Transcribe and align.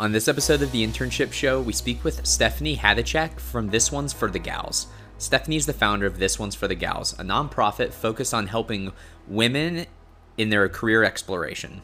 On 0.00 0.10
this 0.10 0.26
episode 0.26 0.60
of 0.60 0.72
the 0.72 0.84
Internship 0.84 1.32
Show, 1.32 1.62
we 1.62 1.72
speak 1.72 2.02
with 2.02 2.26
Stephanie 2.26 2.76
Hajducek 2.76 3.38
from 3.38 3.68
This 3.68 3.92
One's 3.92 4.12
for 4.12 4.28
the 4.28 4.40
Gals. 4.40 4.88
Stephanie 5.18 5.54
is 5.54 5.66
the 5.66 5.72
founder 5.72 6.04
of 6.04 6.18
This 6.18 6.36
One's 6.36 6.56
for 6.56 6.66
the 6.66 6.74
Gals, 6.74 7.12
a 7.12 7.22
nonprofit 7.22 7.92
focused 7.92 8.34
on 8.34 8.48
helping 8.48 8.92
women 9.28 9.86
in 10.36 10.50
their 10.50 10.68
career 10.68 11.04
exploration. 11.04 11.82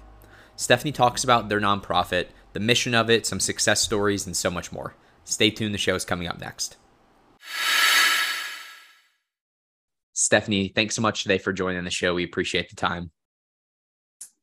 Stephanie 0.57 0.91
talks 0.91 1.23
about 1.23 1.49
their 1.49 1.61
nonprofit, 1.61 2.27
the 2.53 2.59
mission 2.59 2.96
of 2.96 3.09
it, 3.09 3.27
some 3.27 3.38
success 3.38 3.81
stories, 3.81 4.27
and 4.27 4.37
so 4.37 4.51
much 4.51 4.72
more. 4.72 4.97
Stay 5.22 5.49
tuned, 5.49 5.72
the 5.72 5.79
show 5.79 5.95
is 5.95 6.04
coming 6.04 6.27
up 6.27 6.40
next. 6.40 6.79
Stephanie, 10.15 10.72
thanks 10.74 10.97
so 10.97 11.03
much 11.03 11.22
today 11.22 11.38
for 11.38 11.53
joining 11.53 11.85
the 11.85 11.90
show. 11.90 12.15
We 12.15 12.24
appreciate 12.24 12.71
the 12.71 12.77
time. 12.77 13.13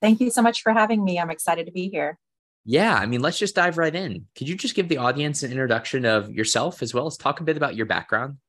Thank 0.02 0.22
you 0.22 0.32
so 0.32 0.42
much 0.42 0.62
for 0.62 0.72
having 0.72 1.04
me. 1.04 1.20
I'm 1.20 1.30
excited 1.30 1.66
to 1.66 1.74
be 1.74 1.90
here. 1.90 2.18
Yeah, 2.70 2.96
I 2.96 3.06
mean, 3.06 3.22
let's 3.22 3.40
just 3.40 3.56
dive 3.56 3.78
right 3.78 3.96
in. 3.96 4.26
Could 4.36 4.50
you 4.50 4.56
just 4.56 4.76
give 4.76 4.90
the 4.90 4.98
audience 4.98 5.42
an 5.42 5.52
introduction 5.52 6.04
of 6.04 6.30
yourself 6.30 6.84
as 6.84 6.94
well 6.94 7.08
as 7.08 7.16
talk 7.16 7.40
a 7.40 7.44
bit 7.46 7.56
about 7.56 7.78
your 7.78 7.86
background? 7.86 8.40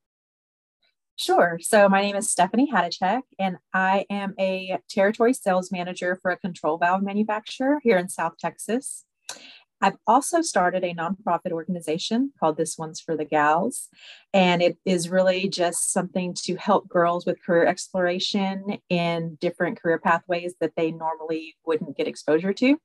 Sure. 1.15 1.57
So, 1.61 1.87
my 1.87 2.01
name 2.01 2.17
is 2.17 2.29
Stephanie 2.29 2.69
Hajducek, 2.69 3.21
and 3.39 3.55
I 3.73 4.05
am 4.09 4.35
a 4.37 4.77
territory 4.89 5.33
sales 5.33 5.71
manager 5.71 6.19
for 6.21 6.31
a 6.31 6.37
control 6.37 6.77
valve 6.77 7.01
manufacturer 7.01 7.79
here 7.81 7.97
in 7.97 8.09
South 8.09 8.33
Texas. 8.37 9.05
I've 9.79 9.95
also 10.05 10.41
started 10.41 10.83
a 10.83 10.93
nonprofit 10.93 11.53
organization 11.53 12.33
called 12.37 12.57
This 12.57 12.77
One's 12.77 12.99
for 12.99 13.15
the 13.15 13.23
Gals. 13.23 13.87
And 14.33 14.61
it 14.61 14.77
is 14.83 15.07
really 15.07 15.47
just 15.47 15.93
something 15.93 16.33
to 16.43 16.57
help 16.57 16.89
girls 16.89 17.25
with 17.25 17.41
career 17.41 17.65
exploration 17.65 18.79
in 18.89 19.37
different 19.39 19.81
career 19.81 19.97
pathways 19.97 20.55
that 20.59 20.73
they 20.75 20.91
normally 20.91 21.55
wouldn't 21.65 21.95
get 21.95 22.09
exposure 22.09 22.51
to. 22.51 22.77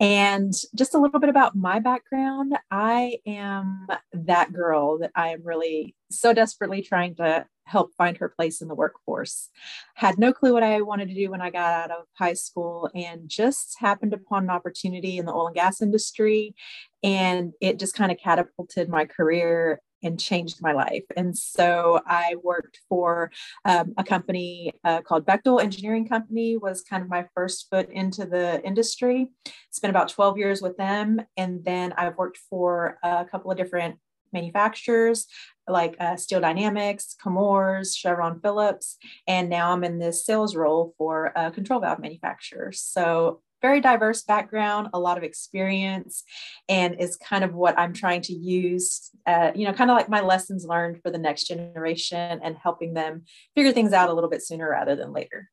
And 0.00 0.52
just 0.74 0.94
a 0.94 0.98
little 0.98 1.20
bit 1.20 1.30
about 1.30 1.54
my 1.54 1.78
background 1.78 2.56
I 2.70 3.18
am 3.26 3.86
that 4.12 4.52
girl 4.52 4.98
that 4.98 5.12
I 5.14 5.28
am 5.28 5.42
really 5.44 5.94
so 6.10 6.32
desperately 6.32 6.82
trying 6.82 7.14
to 7.16 7.46
help 7.64 7.92
find 7.96 8.16
her 8.16 8.28
place 8.28 8.60
in 8.60 8.68
the 8.68 8.74
workforce. 8.74 9.48
Had 9.94 10.18
no 10.18 10.32
clue 10.32 10.52
what 10.52 10.62
I 10.62 10.80
wanted 10.82 11.08
to 11.08 11.14
do 11.14 11.30
when 11.30 11.40
I 11.40 11.50
got 11.50 11.72
out 11.72 11.90
of 11.90 12.06
high 12.18 12.32
school 12.34 12.90
and 12.94 13.28
just 13.28 13.76
happened 13.78 14.12
upon 14.12 14.44
an 14.44 14.50
opportunity 14.50 15.18
in 15.18 15.26
the 15.26 15.32
oil 15.32 15.46
and 15.46 15.54
gas 15.54 15.80
industry. 15.80 16.54
And 17.02 17.52
it 17.60 17.78
just 17.78 17.94
kind 17.94 18.10
of 18.10 18.18
catapulted 18.18 18.88
my 18.88 19.04
career 19.04 19.80
and 20.02 20.18
changed 20.18 20.60
my 20.60 20.72
life. 20.72 21.04
And 21.16 21.36
so 21.36 22.00
I 22.06 22.36
worked 22.42 22.80
for 22.88 23.30
um, 23.64 23.94
a 23.96 24.04
company 24.04 24.72
uh, 24.84 25.00
called 25.02 25.26
Bechtel 25.26 25.62
Engineering 25.62 26.08
Company 26.08 26.56
was 26.56 26.82
kind 26.82 27.02
of 27.02 27.08
my 27.08 27.26
first 27.34 27.68
foot 27.70 27.90
into 27.90 28.24
the 28.24 28.62
industry. 28.64 29.30
Spent 29.70 29.90
about 29.90 30.08
12 30.08 30.38
years 30.38 30.62
with 30.62 30.76
them. 30.76 31.20
And 31.36 31.64
then 31.64 31.92
I've 31.96 32.16
worked 32.16 32.38
for 32.50 32.98
a 33.02 33.24
couple 33.24 33.50
of 33.50 33.56
different 33.56 33.96
manufacturers 34.32 35.26
like 35.68 35.96
uh, 36.00 36.16
Steel 36.16 36.40
Dynamics, 36.40 37.14
Chemours, 37.22 37.96
Chevron 37.96 38.40
Phillips, 38.40 38.96
and 39.26 39.48
now 39.48 39.72
I'm 39.72 39.84
in 39.84 39.98
this 39.98 40.24
sales 40.24 40.56
role 40.56 40.94
for 40.98 41.32
a 41.36 41.50
control 41.50 41.80
valve 41.80 42.00
manufacturer. 42.00 42.72
So 42.72 43.40
very 43.62 43.80
diverse 43.80 44.22
background, 44.22 44.88
a 44.92 44.98
lot 44.98 45.16
of 45.16 45.24
experience, 45.24 46.24
and 46.68 47.00
is 47.00 47.16
kind 47.16 47.44
of 47.44 47.54
what 47.54 47.78
I'm 47.78 47.92
trying 47.94 48.20
to 48.22 48.34
use, 48.34 49.10
uh, 49.26 49.52
you 49.54 49.66
know, 49.66 49.72
kind 49.72 49.90
of 49.90 49.96
like 49.96 50.08
my 50.08 50.20
lessons 50.20 50.66
learned 50.66 51.00
for 51.02 51.10
the 51.10 51.18
next 51.18 51.44
generation 51.44 52.40
and 52.42 52.56
helping 52.56 52.92
them 52.92 53.22
figure 53.54 53.72
things 53.72 53.92
out 53.92 54.10
a 54.10 54.12
little 54.12 54.28
bit 54.28 54.42
sooner 54.42 54.68
rather 54.68 54.96
than 54.96 55.12
later. 55.12 55.48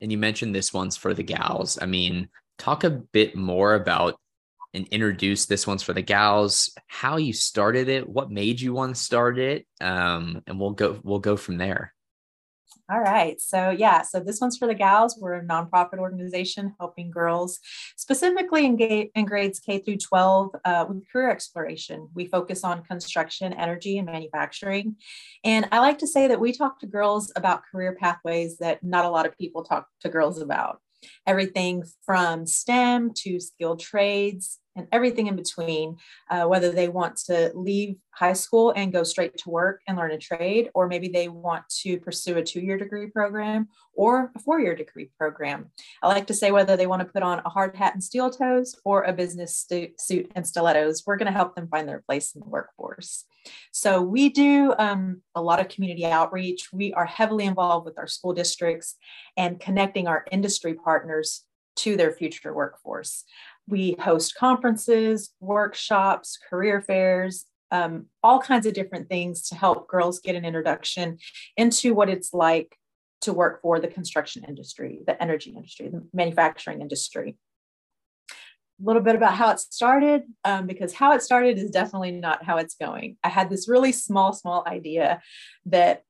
And 0.00 0.10
you 0.10 0.18
mentioned 0.18 0.54
this 0.54 0.74
one's 0.74 0.96
for 0.96 1.14
the 1.14 1.22
gals. 1.22 1.78
I 1.80 1.86
mean, 1.86 2.28
talk 2.58 2.84
a 2.84 2.90
bit 2.90 3.36
more 3.36 3.74
about 3.74 4.16
and 4.74 4.86
introduce 4.88 5.46
this 5.46 5.66
one's 5.66 5.82
for 5.82 5.92
the 5.92 6.02
gals, 6.02 6.74
how 6.86 7.16
you 7.18 7.32
started 7.32 7.88
it, 7.88 8.08
what 8.08 8.30
made 8.30 8.60
you 8.60 8.72
want 8.72 8.96
to 8.96 9.00
start 9.00 9.38
it, 9.38 9.66
um, 9.80 10.42
and 10.46 10.58
we'll 10.58 10.70
go 10.72 10.98
we'll 11.02 11.18
go 11.18 11.36
from 11.36 11.58
there. 11.58 11.94
All 12.92 13.00
right. 13.00 13.40
So, 13.40 13.70
yeah, 13.70 14.02
so 14.02 14.20
this 14.20 14.38
one's 14.38 14.58
for 14.58 14.68
the 14.68 14.74
gals. 14.74 15.16
We're 15.18 15.36
a 15.36 15.42
nonprofit 15.42 15.96
organization 15.96 16.74
helping 16.78 17.10
girls, 17.10 17.58
specifically 17.96 18.66
in, 18.66 18.76
ga- 18.76 19.10
in 19.14 19.24
grades 19.24 19.60
K 19.60 19.78
through 19.78 19.96
12, 19.96 20.50
uh, 20.62 20.84
with 20.86 21.10
career 21.10 21.30
exploration. 21.30 22.10
We 22.14 22.26
focus 22.26 22.64
on 22.64 22.82
construction, 22.82 23.54
energy, 23.54 23.96
and 23.96 24.04
manufacturing. 24.04 24.96
And 25.42 25.68
I 25.72 25.78
like 25.78 25.96
to 26.00 26.06
say 26.06 26.28
that 26.28 26.38
we 26.38 26.52
talk 26.52 26.80
to 26.80 26.86
girls 26.86 27.32
about 27.34 27.62
career 27.64 27.96
pathways 27.98 28.58
that 28.58 28.84
not 28.84 29.06
a 29.06 29.10
lot 29.10 29.24
of 29.24 29.38
people 29.38 29.64
talk 29.64 29.86
to 30.02 30.10
girls 30.10 30.42
about. 30.42 30.78
Everything 31.26 31.84
from 32.04 32.46
STEM 32.46 33.12
to 33.14 33.40
skilled 33.40 33.80
trades, 33.80 34.58
and 34.76 34.86
everything 34.92 35.26
in 35.26 35.36
between, 35.36 35.96
uh, 36.30 36.44
whether 36.44 36.70
they 36.70 36.88
want 36.88 37.16
to 37.16 37.52
leave 37.54 37.96
high 38.10 38.32
school 38.32 38.72
and 38.76 38.92
go 38.92 39.02
straight 39.02 39.36
to 39.38 39.50
work 39.50 39.80
and 39.86 39.96
learn 39.96 40.12
a 40.12 40.18
trade, 40.18 40.70
or 40.74 40.86
maybe 40.86 41.08
they 41.08 41.28
want 41.28 41.66
to 41.68 41.98
pursue 41.98 42.36
a 42.38 42.42
two 42.42 42.60
year 42.60 42.76
degree 42.76 43.08
program 43.10 43.68
or 43.94 44.30
a 44.34 44.38
four 44.38 44.60
year 44.60 44.74
degree 44.74 45.10
program. 45.18 45.70
I 46.02 46.08
like 46.08 46.26
to 46.28 46.34
say 46.34 46.50
whether 46.50 46.76
they 46.76 46.86
want 46.86 47.00
to 47.00 47.12
put 47.12 47.22
on 47.22 47.42
a 47.44 47.48
hard 47.48 47.76
hat 47.76 47.94
and 47.94 48.02
steel 48.02 48.30
toes 48.30 48.74
or 48.84 49.04
a 49.04 49.12
business 49.12 49.56
stu- 49.56 49.92
suit 49.98 50.30
and 50.34 50.46
stilettos, 50.46 51.04
we're 51.06 51.16
going 51.16 51.32
to 51.32 51.32
help 51.32 51.54
them 51.54 51.68
find 51.68 51.88
their 51.88 52.02
place 52.06 52.34
in 52.34 52.40
the 52.40 52.48
workforce. 52.48 53.24
So 53.72 54.00
we 54.02 54.28
do 54.28 54.74
um, 54.78 55.22
a 55.34 55.42
lot 55.42 55.60
of 55.60 55.68
community 55.68 56.06
outreach. 56.06 56.72
We 56.72 56.92
are 56.94 57.06
heavily 57.06 57.44
involved 57.44 57.86
with 57.86 57.98
our 57.98 58.06
school 58.06 58.34
districts 58.34 58.96
and 59.36 59.58
connecting 59.58 60.06
our 60.06 60.24
industry 60.30 60.74
partners 60.74 61.44
to 61.74 61.96
their 61.96 62.12
future 62.12 62.52
workforce. 62.52 63.24
We 63.68 63.96
host 64.00 64.34
conferences, 64.34 65.30
workshops, 65.40 66.38
career 66.50 66.80
fairs, 66.80 67.46
um, 67.72 68.06
all 68.22 68.38
kinds 68.38 68.66
of 68.66 68.74
different 68.74 69.08
things 69.08 69.48
to 69.48 69.54
help 69.54 69.88
girls 69.88 70.20
get 70.20 70.36
an 70.36 70.44
introduction 70.44 71.18
into 71.56 71.94
what 71.94 72.10
it's 72.10 72.34
like 72.34 72.76
to 73.22 73.32
work 73.32 73.62
for 73.62 73.80
the 73.80 73.88
construction 73.88 74.44
industry, 74.46 75.00
the 75.06 75.20
energy 75.20 75.50
industry, 75.50 75.88
the 75.88 76.06
manufacturing 76.12 76.82
industry. 76.82 77.36
A 78.30 78.84
little 78.84 79.02
bit 79.02 79.14
about 79.14 79.34
how 79.34 79.50
it 79.50 79.60
started, 79.60 80.24
um, 80.44 80.66
because 80.66 80.92
how 80.92 81.12
it 81.12 81.22
started 81.22 81.56
is 81.56 81.70
definitely 81.70 82.10
not 82.10 82.44
how 82.44 82.58
it's 82.58 82.74
going. 82.74 83.16
I 83.24 83.28
had 83.28 83.48
this 83.48 83.68
really 83.68 83.92
small, 83.92 84.32
small 84.32 84.64
idea 84.66 85.22
that 85.66 86.02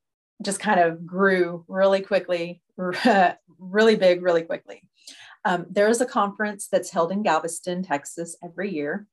just 0.42 0.58
kind 0.58 0.80
of 0.80 1.06
grew 1.06 1.64
really 1.69 2.00
quickly, 2.00 2.62
really 3.58 3.96
big, 3.96 4.22
really 4.22 4.42
quickly. 4.42 4.82
Um, 5.44 5.66
there 5.70 5.88
is 5.88 6.00
a 6.00 6.06
conference 6.06 6.69
that's 6.70 6.91
held 6.91 7.12
in 7.12 7.22
Galveston, 7.22 7.82
Texas 7.82 8.36
every 8.42 8.72
year. 8.72 9.06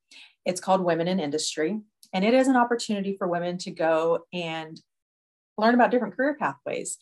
It's 0.46 0.62
called 0.62 0.82
Women 0.82 1.08
in 1.08 1.20
Industry, 1.20 1.80
and 2.14 2.26
it 2.26 2.34
is 2.34 2.48
an 2.48 2.56
opportunity 2.56 3.16
for 3.18 3.28
women 3.28 3.58
to 3.60 3.72
go 3.72 4.26
and 4.32 4.80
learn 5.58 5.74
about 5.74 5.92
different 5.92 6.16
career 6.16 6.36
pathways. 6.40 6.98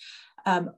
Um, 0.46 0.72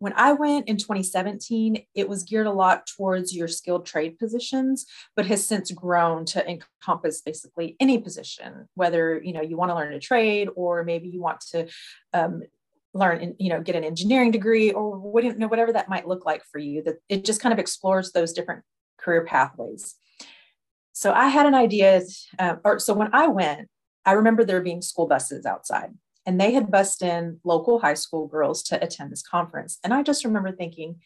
when 0.00 0.14
I 0.16 0.32
went 0.32 0.66
in 0.66 0.78
2017, 0.78 1.84
it 1.94 2.08
was 2.08 2.22
geared 2.22 2.46
a 2.46 2.52
lot 2.52 2.86
towards 2.86 3.36
your 3.36 3.48
skilled 3.48 3.84
trade 3.84 4.18
positions, 4.18 4.86
but 5.14 5.26
has 5.26 5.46
since 5.46 5.70
grown 5.70 6.24
to 6.26 6.44
encompass 6.48 7.20
basically 7.20 7.76
any 7.78 7.98
position, 7.98 8.66
whether 8.74 9.20
you 9.22 9.34
know 9.34 9.42
you 9.42 9.58
want 9.58 9.70
to 9.70 9.74
learn 9.74 9.92
a 9.92 10.00
trade 10.00 10.48
or 10.56 10.84
maybe 10.84 11.08
you 11.08 11.20
want 11.20 11.40
to 11.52 11.68
um, 12.14 12.42
learn 12.92 13.34
you 13.38 13.48
know 13.48 13.60
get 13.60 13.76
an 13.76 13.84
engineering 13.84 14.30
degree 14.30 14.72
or 14.72 15.20
you 15.22 15.34
know, 15.34 15.48
whatever 15.48 15.72
that 15.72 15.88
might 15.88 16.08
look 16.08 16.26
like 16.26 16.42
for 16.50 16.58
you 16.58 16.82
that 16.82 16.96
it 17.08 17.24
just 17.24 17.40
kind 17.40 17.52
of 17.52 17.58
explores 17.58 18.12
those 18.12 18.32
different 18.32 18.64
career 18.98 19.24
pathways. 19.24 19.94
So 20.92 21.12
i 21.12 21.28
had 21.28 21.46
an 21.46 21.54
idea 21.54 22.02
uh, 22.38 22.56
or 22.64 22.78
so 22.78 22.92
when 22.94 23.14
i 23.14 23.26
went 23.26 23.68
i 24.04 24.12
remember 24.12 24.44
there 24.44 24.60
being 24.60 24.82
school 24.82 25.06
buses 25.06 25.46
outside 25.46 25.90
and 26.26 26.40
they 26.40 26.52
had 26.52 26.70
bussed 26.70 27.02
in 27.02 27.40
local 27.44 27.78
high 27.78 27.94
school 27.94 28.26
girls 28.26 28.62
to 28.64 28.82
attend 28.84 29.10
this 29.10 29.22
conference. 29.22 29.78
And 29.84 29.94
i 29.94 30.02
just 30.02 30.24
remember 30.24 30.52
thinking 30.52 31.00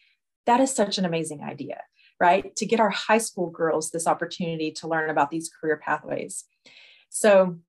that 0.45 0.59
is 0.59 0.73
such 0.73 0.97
an 0.97 1.05
amazing 1.05 1.41
idea 1.41 1.81
right? 2.19 2.55
To 2.55 2.65
get 2.65 2.79
our 2.79 2.89
high 2.89 3.17
school 3.17 3.49
girls 3.49 3.91
this 3.91 4.07
opportunity 4.07 4.71
to 4.73 4.87
learn 4.87 5.09
about 5.09 5.31
these 5.31 5.49
career 5.49 5.77
pathways. 5.77 6.45
So 7.09 7.59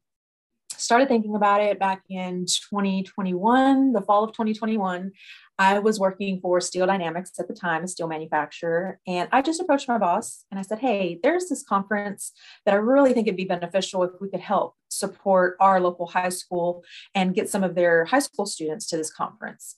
started 0.78 1.08
thinking 1.08 1.34
about 1.34 1.60
it 1.60 1.78
back 1.78 2.02
in 2.08 2.46
2021, 2.46 3.92
the 3.92 4.00
fall 4.00 4.24
of 4.24 4.32
2021. 4.32 5.12
I 5.58 5.78
was 5.78 5.98
working 5.98 6.40
for 6.40 6.60
Steel 6.60 6.86
Dynamics 6.86 7.32
at 7.38 7.48
the 7.48 7.54
time, 7.54 7.84
a 7.84 7.88
steel 7.88 8.08
manufacturer. 8.08 9.00
And 9.06 9.28
I 9.32 9.40
just 9.40 9.60
approached 9.60 9.88
my 9.88 9.98
boss 9.98 10.44
and 10.50 10.60
I 10.60 10.62
said, 10.62 10.80
Hey, 10.80 11.18
there's 11.22 11.48
this 11.48 11.62
conference 11.62 12.32
that 12.64 12.74
I 12.74 12.78
really 12.78 13.14
think 13.14 13.26
it'd 13.26 13.36
be 13.36 13.44
beneficial 13.44 14.02
if 14.02 14.12
we 14.20 14.28
could 14.28 14.40
help 14.40 14.74
support 14.88 15.56
our 15.60 15.80
local 15.80 16.06
high 16.06 16.28
school 16.28 16.84
and 17.14 17.34
get 17.34 17.48
some 17.48 17.64
of 17.64 17.74
their 17.74 18.04
high 18.04 18.18
school 18.18 18.44
students 18.44 18.86
to 18.88 18.96
this 18.96 19.12
conference. 19.12 19.76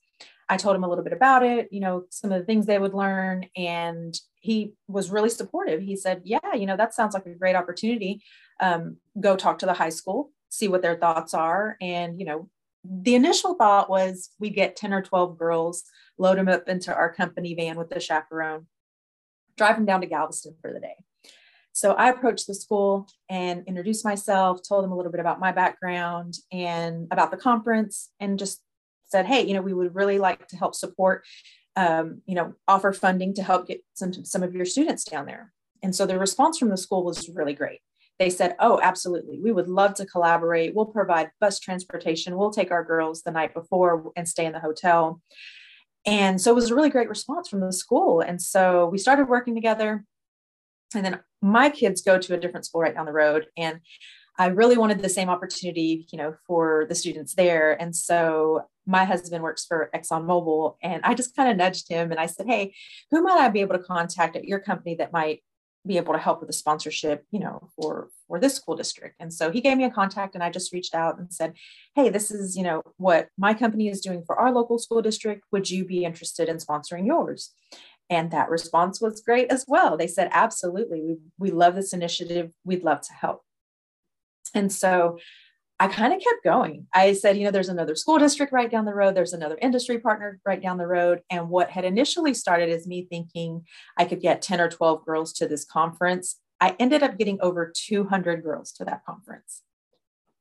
I 0.49 0.57
told 0.57 0.75
him 0.75 0.85
a 0.85 0.89
little 0.89 1.05
bit 1.05 1.13
about 1.13 1.45
it, 1.45 1.69
you 1.71 1.81
know, 1.81 2.05
some 2.11 2.33
of 2.33 2.41
the 2.41 2.47
things 2.47 2.67
they 2.67 2.79
would 2.79 2.95
learn. 2.95 3.47
And 3.55 4.19
he 4.41 4.73
was 4.89 5.11
really 5.11 5.29
supportive. 5.29 5.81
He 5.81 5.95
said, 5.95 6.23
Yeah, 6.25 6.55
you 6.55 6.67
know, 6.67 6.77
that 6.77 6.95
sounds 6.95 7.15
like 7.15 7.27
a 7.27 7.35
great 7.35 7.55
opportunity. 7.55 8.23
Um, 8.61 8.97
go 9.21 9.37
talk 9.37 9.59
to 9.59 9.67
the 9.67 9.75
high 9.75 9.91
school 9.91 10.33
see 10.49 10.69
what 10.69 10.83
their 10.83 10.97
thoughts 10.97 11.35
are. 11.35 11.77
And, 11.81 12.19
you 12.19 12.27
know, 12.27 12.49
the 12.85 13.15
initial 13.15 13.55
thought 13.55 13.91
was 13.91 14.31
we 14.39 14.51
get 14.51 14.77
10 14.77 14.93
or 14.93 15.03
12 15.03 15.39
girls, 15.39 15.85
load 16.17 16.39
them 16.39 16.49
up 16.49 16.69
into 16.69 16.95
our 16.95 17.13
company 17.13 17.55
van 17.55 17.77
with 17.77 17.91
the 17.91 18.01
chaperone, 18.01 18.67
drive 19.57 19.77
them 19.77 19.85
down 19.85 20.01
to 20.01 20.07
Galveston 20.07 20.57
for 20.61 20.73
the 20.73 20.81
day. 20.81 20.95
So 21.73 21.93
I 21.93 22.09
approached 22.09 22.47
the 22.47 22.55
school 22.55 23.09
and 23.29 23.63
introduced 23.67 24.05
myself, 24.05 24.61
told 24.67 24.83
them 24.83 24.91
a 24.91 24.97
little 24.97 25.13
bit 25.13 25.21
about 25.21 25.39
my 25.39 25.53
background 25.53 26.35
and 26.51 27.07
about 27.11 27.31
the 27.31 27.37
conference, 27.37 28.11
and 28.19 28.39
just 28.39 28.61
said, 29.07 29.27
hey, 29.27 29.47
you 29.47 29.55
know, 29.55 29.63
we 29.63 29.75
would 29.75 29.95
really 29.95 30.19
like 30.19 30.49
to 30.49 30.57
help 30.57 30.75
support, 30.75 31.25
um, 31.77 32.21
you 32.27 32.35
know, 32.35 32.55
offer 32.67 32.93
funding 32.93 33.35
to 33.35 33.43
help 33.43 33.69
get 33.69 33.85
some, 33.95 34.13
some 34.13 34.43
of 34.43 34.55
your 34.55 34.65
students 34.65 35.05
down 35.05 35.27
there. 35.27 35.53
And 35.83 35.95
so 35.95 36.05
the 36.05 36.19
response 36.19 36.59
from 36.59 36.71
the 36.71 36.77
school 36.77 37.05
was 37.05 37.29
really 37.29 37.55
great. 37.55 37.81
They 38.19 38.31
said, 38.31 38.57
oh, 38.59 38.81
absolutely. 38.83 39.41
We 39.41 39.53
would 39.53 39.69
love 39.69 39.95
to 39.95 40.07
collaborate. 40.07 40.75
We'll 40.75 40.87
provide 40.87 41.31
bus 41.41 41.61
transportation. 41.61 42.37
We'll 42.37 42.51
take 42.51 42.71
our 42.71 42.85
girls 42.85 43.23
the 43.23 43.31
night 43.31 43.55
before 43.55 44.13
and 44.17 44.29
stay 44.29 44.45
in 44.45 44.53
the 44.53 44.61
hotel. 44.61 45.21
And 46.05 46.41
so 46.41 46.51
it 46.51 46.55
was 46.55 46.71
a 46.71 46.75
really 46.75 46.91
great 46.91 47.09
response 47.09 47.49
from 47.49 47.61
the 47.61 47.73
school. 47.73 48.21
And 48.21 48.41
so 48.41 48.87
we 48.87 48.99
started 48.99 49.29
working 49.29 49.55
together. 49.55 50.05
And 50.95 51.05
then 51.05 51.21
my 51.43 51.71
kids 51.71 52.03
go 52.03 52.19
to 52.19 52.35
a 52.35 52.41
different 52.41 52.67
school 52.67 52.81
right 52.81 52.95
down 52.95 53.07
the 53.07 53.13
road. 53.13 53.47
And 53.57 53.81
I 54.39 54.47
really 54.47 54.77
wanted 54.77 55.01
the 55.01 55.09
same 55.09 55.29
opportunity, 55.29 56.07
you 56.11 56.19
know, 56.19 56.35
for 56.47 56.87
the 56.89 56.95
students 56.95 57.35
there. 57.35 57.81
And 57.81 57.95
so 57.95 58.63
my 58.87 59.05
husband 59.05 59.43
works 59.43 59.67
for 59.67 59.91
ExxonMobil, 59.95 60.77
and 60.83 61.03
I 61.05 61.15
just 61.15 61.37
kind 61.37 61.51
of 61.51 61.59
nudged 61.59 61.89
him 61.91 62.11
and 62.11 62.19
I 62.19 62.25
said, 62.27 62.47
"Hey, 62.47 62.75
who 63.11 63.23
might 63.23 63.39
I 63.39 63.49
be 63.51 63.61
able 63.61 63.77
to 63.77 63.85
contact 63.85 64.35
at 64.35 64.47
your 64.47 64.61
company 64.61 64.95
that 64.97 65.13
might 65.13 65.43
be 65.89 65.97
able 65.97 66.13
to 66.13 66.21
help 66.21 66.41
with 66.41 66.49
the 66.49 66.53
sponsorship, 66.53 67.25
you 67.31 67.41
know, 67.41 67.71
for 67.75 68.11
for 68.27 68.39
this 68.39 68.55
school 68.55 68.77
district?" 68.77 69.17
And 69.19 69.33
so 69.33 69.51
he 69.51 69.61
gave 69.61 69.77
me 69.77 69.85
a 69.85 69.91
contact, 69.91 70.35
and 70.35 70.45
I 70.45 70.51
just 70.51 70.73
reached 70.73 70.95
out 70.95 71.19
and 71.19 71.33
said, 71.33 71.55
"Hey, 71.97 72.09
this 72.11 72.31
is, 72.31 72.57
you 72.57 72.63
know, 72.63 72.83
what 72.99 73.29
my 73.37 73.55
company 73.55 73.89
is 73.89 74.01
doing 74.01 74.23
for 74.25 74.37
our 74.37 74.53
local 74.53 74.79
school 74.79 75.03
district. 75.03 75.45
Would 75.53 75.71
you 75.71 75.85
be 75.85 76.05
interested 76.05 76.49
in 76.49 76.59
sponsoring 76.59 77.07
yours?" 77.07 77.55
And 78.11 78.31
that 78.31 78.49
response 78.49 79.01
was 79.01 79.21
great 79.21 79.51
as 79.51 79.65
well. 79.69 79.97
They 79.97 80.07
said, 80.07 80.29
"Absolutely, 80.33 81.01
we 81.03 81.17
we 81.39 81.51
love 81.51 81.75
this 81.75 81.93
initiative. 81.93 82.53
We'd 82.65 82.85
love 82.85 83.01
to 83.03 83.13
help." 83.13 83.43
And 84.55 84.73
so 84.73 85.19
I 85.81 85.87
kind 85.87 86.13
of 86.13 86.21
kept 86.21 86.43
going. 86.43 86.87
I 86.93 87.13
said, 87.13 87.37
you 87.37 87.45
know, 87.45 87.53
there's 87.53 87.69
another 87.69 87.95
school 87.95 88.19
district 88.19 88.53
right 88.53 88.71
down 88.71 88.85
the 88.85 88.95
road, 88.95 89.15
there's 89.15 89.33
another 89.33 89.59
industry 89.63 89.99
partner 89.99 90.41
right 90.45 90.61
down 90.61 90.77
the 90.77 90.87
road. 90.87 91.21
And 91.31 91.49
what 91.49 91.71
had 91.71 91.85
initially 91.85 92.35
started 92.35 92.69
as 92.69 92.87
me 92.87 93.07
thinking 93.09 93.65
I 93.97 94.05
could 94.05 94.21
get 94.21 94.43
10 94.43 94.61
or 94.61 94.69
12 94.69 95.05
girls 95.05 95.33
to 95.35 95.47
this 95.47 95.65
conference, 95.65 96.41
I 96.61 96.75
ended 96.81 97.03
up 97.05 97.17
getting 97.17 97.39
over 97.41 97.73
200 97.75 98.43
girls 98.43 98.73
to 98.73 98.85
that 98.87 99.05
conference 99.05 99.63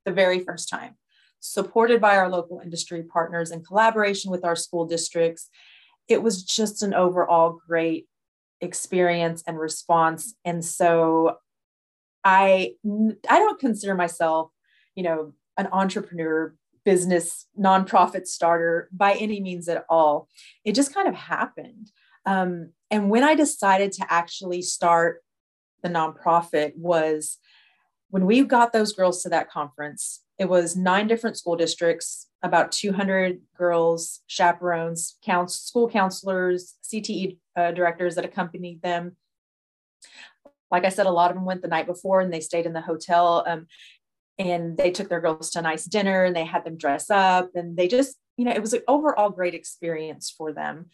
the 0.06 0.12
very 0.12 0.39
first 0.39 0.69
time, 0.69 0.95
supported 1.39 2.01
by 2.01 2.18
our 2.18 2.30
local 2.30 2.60
industry 2.60 3.04
partners 3.04 3.51
in 3.51 3.63
collaboration 3.63 4.31
with 4.31 4.44
our 4.44 4.56
school 4.56 4.86
districts. 4.86 5.50
It 6.07 6.24
was 6.24 6.44
just 6.44 6.81
an 6.81 6.94
overall 6.94 7.60
great 7.68 8.07
experience 8.62 9.44
and 9.45 9.60
response. 9.60 10.34
And 10.45 10.66
so 10.66 11.38
I 12.24 12.74
I 13.30 13.39
don't 13.39 13.60
consider 13.60 13.94
myself, 13.94 14.51
you 14.98 15.04
know, 15.04 15.32
an 15.58 15.70
entrepreneur, 15.72 16.54
business, 16.84 17.46
nonprofit 17.58 18.28
starter 18.28 18.90
by 18.92 19.14
any 19.14 19.40
means 19.40 19.70
at 19.70 19.86
all. 19.90 20.28
It 20.66 20.74
just 20.74 20.94
kind 20.94 21.08
of 21.08 21.14
happened. 21.14 21.92
Um, 22.26 22.72
and 22.90 23.10
when 23.10 23.24
I 23.24 23.36
decided 23.36 23.94
to 23.94 24.06
actually 24.12 24.62
start 24.62 25.24
the 25.84 25.90
nonprofit 25.90 26.76
was 26.76 27.38
when 28.10 28.26
we 28.26 28.44
got 28.44 28.74
those 28.74 28.94
girls 28.94 29.22
to 29.24 29.30
that 29.30 29.52
conference. 29.52 30.24
It 30.40 30.50
was 30.50 30.76
nine 30.76 31.08
different 31.08 31.38
school 31.38 31.56
districts, 31.56 32.28
about 32.42 32.72
200 32.72 33.42
girls, 33.56 34.22
chaperones, 34.28 35.18
counsel, 35.24 35.60
school 35.60 35.90
counselors, 35.90 36.76
CTE 36.84 37.38
uh, 37.56 37.72
directors 37.72 38.16
that 38.16 38.26
accompanied 38.26 38.82
them 38.82 39.16
like 40.70 40.86
I 40.86 40.90
said, 40.90 41.06
a 41.06 41.12
lot 41.12 41.32
of 41.32 41.38
them 41.38 41.46
went 41.46 41.62
the 41.62 41.68
night 41.68 41.86
before 41.86 42.20
and 42.20 42.32
they 42.32 42.42
stayed 42.42 42.66
in 42.66 42.74
the 42.74 42.82
hotel. 42.82 43.44
Um, 43.48 43.68
and 44.39 44.78
they 44.78 44.92
took 44.92 45.10
their 45.10 45.22
girls 45.22 45.50
to 45.51 45.60
a 45.60 45.63
nice 45.63 45.86
dinner 45.86 46.24
and 46.24 46.36
they 46.36 46.45
had 46.45 46.63
them 46.63 46.78
dress 46.78 47.10
up 47.10 47.51
and 47.56 47.75
they 47.75 47.88
just, 47.88 48.18
you 48.38 48.45
know, 48.45 48.51
it 48.51 48.62
was 48.62 48.74
an 48.74 48.84
overall 48.88 49.30
great 49.30 49.56
experience 49.56 50.34
for 50.36 50.54
them. 50.54 50.88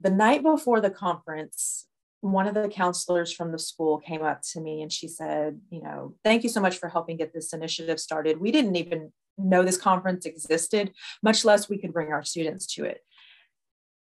The 0.00 0.10
night 0.10 0.42
before 0.42 0.80
the 0.80 0.90
conference, 0.90 1.86
one 2.22 2.46
of 2.46 2.54
the 2.54 2.68
counselors 2.68 3.32
from 3.32 3.52
the 3.52 3.58
school 3.58 3.98
came 3.98 4.22
up 4.22 4.40
to 4.52 4.60
me 4.60 4.80
and 4.80 4.90
she 4.90 5.08
said, 5.08 5.60
you 5.70 5.82
know, 5.82 6.14
thank 6.24 6.44
you 6.44 6.48
so 6.48 6.60
much 6.60 6.78
for 6.78 6.88
helping 6.88 7.16
get 7.16 7.34
this 7.34 7.52
initiative 7.52 8.00
started. 8.00 8.40
We 8.40 8.52
didn't 8.52 8.76
even 8.76 9.12
know 9.36 9.62
this 9.62 9.76
conference 9.76 10.24
existed, 10.24 10.92
much 11.22 11.44
less 11.44 11.68
we 11.68 11.78
could 11.78 11.92
bring 11.92 12.12
our 12.12 12.22
students 12.22 12.66
to 12.74 12.84
it. 12.84 13.00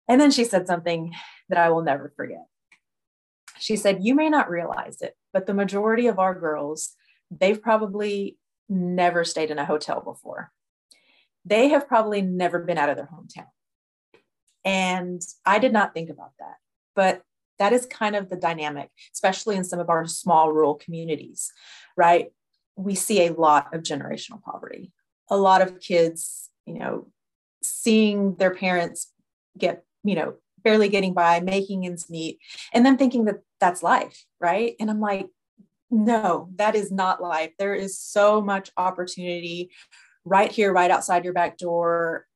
And 0.08 0.20
then 0.20 0.30
she 0.30 0.44
said 0.44 0.66
something 0.66 1.14
that 1.48 1.58
I 1.58 1.70
will 1.70 1.82
never 1.82 2.12
forget. 2.16 2.44
She 3.58 3.76
said, 3.76 4.04
You 4.04 4.14
may 4.14 4.28
not 4.28 4.50
realize 4.50 5.00
it, 5.00 5.14
but 5.32 5.46
the 5.46 5.54
majority 5.54 6.06
of 6.06 6.18
our 6.18 6.34
girls, 6.34 6.94
they've 7.30 7.60
probably 7.60 8.36
never 8.68 9.24
stayed 9.24 9.50
in 9.50 9.58
a 9.58 9.64
hotel 9.64 10.00
before. 10.00 10.52
They 11.44 11.68
have 11.68 11.88
probably 11.88 12.22
never 12.22 12.60
been 12.60 12.78
out 12.78 12.88
of 12.88 12.96
their 12.96 13.08
hometown. 13.12 13.46
And 14.64 15.20
I 15.44 15.58
did 15.58 15.72
not 15.72 15.92
think 15.92 16.08
about 16.08 16.32
that. 16.38 16.56
But 16.94 17.22
that 17.58 17.72
is 17.72 17.86
kind 17.86 18.16
of 18.16 18.28
the 18.28 18.36
dynamic, 18.36 18.90
especially 19.12 19.56
in 19.56 19.64
some 19.64 19.78
of 19.78 19.90
our 19.90 20.06
small 20.06 20.52
rural 20.52 20.74
communities, 20.74 21.52
right? 21.96 22.32
We 22.76 22.94
see 22.94 23.26
a 23.26 23.32
lot 23.32 23.74
of 23.74 23.82
generational 23.82 24.42
poverty, 24.42 24.92
a 25.28 25.36
lot 25.36 25.62
of 25.62 25.80
kids, 25.80 26.50
you 26.66 26.78
know, 26.78 27.08
seeing 27.62 28.36
their 28.36 28.54
parents 28.54 29.12
get, 29.56 29.84
you 30.04 30.14
know, 30.14 30.34
barely 30.62 30.88
getting 30.88 31.12
by, 31.12 31.40
making 31.40 31.86
ends 31.86 32.08
meet, 32.08 32.38
and 32.72 32.86
then 32.86 32.96
thinking 32.96 33.24
that 33.24 33.40
that's 33.60 33.82
life, 33.82 34.24
right? 34.40 34.74
And 34.80 34.90
I'm 34.90 35.00
like, 35.00 35.28
no, 35.92 36.48
that 36.56 36.74
is 36.74 36.90
not 36.90 37.22
life. 37.22 37.52
There 37.58 37.74
is 37.74 37.98
so 37.98 38.40
much 38.40 38.70
opportunity 38.76 39.70
right 40.24 40.50
here, 40.50 40.72
right 40.72 40.90
outside 40.90 41.24
your 41.24 41.34
back 41.34 41.58
door 41.58 42.26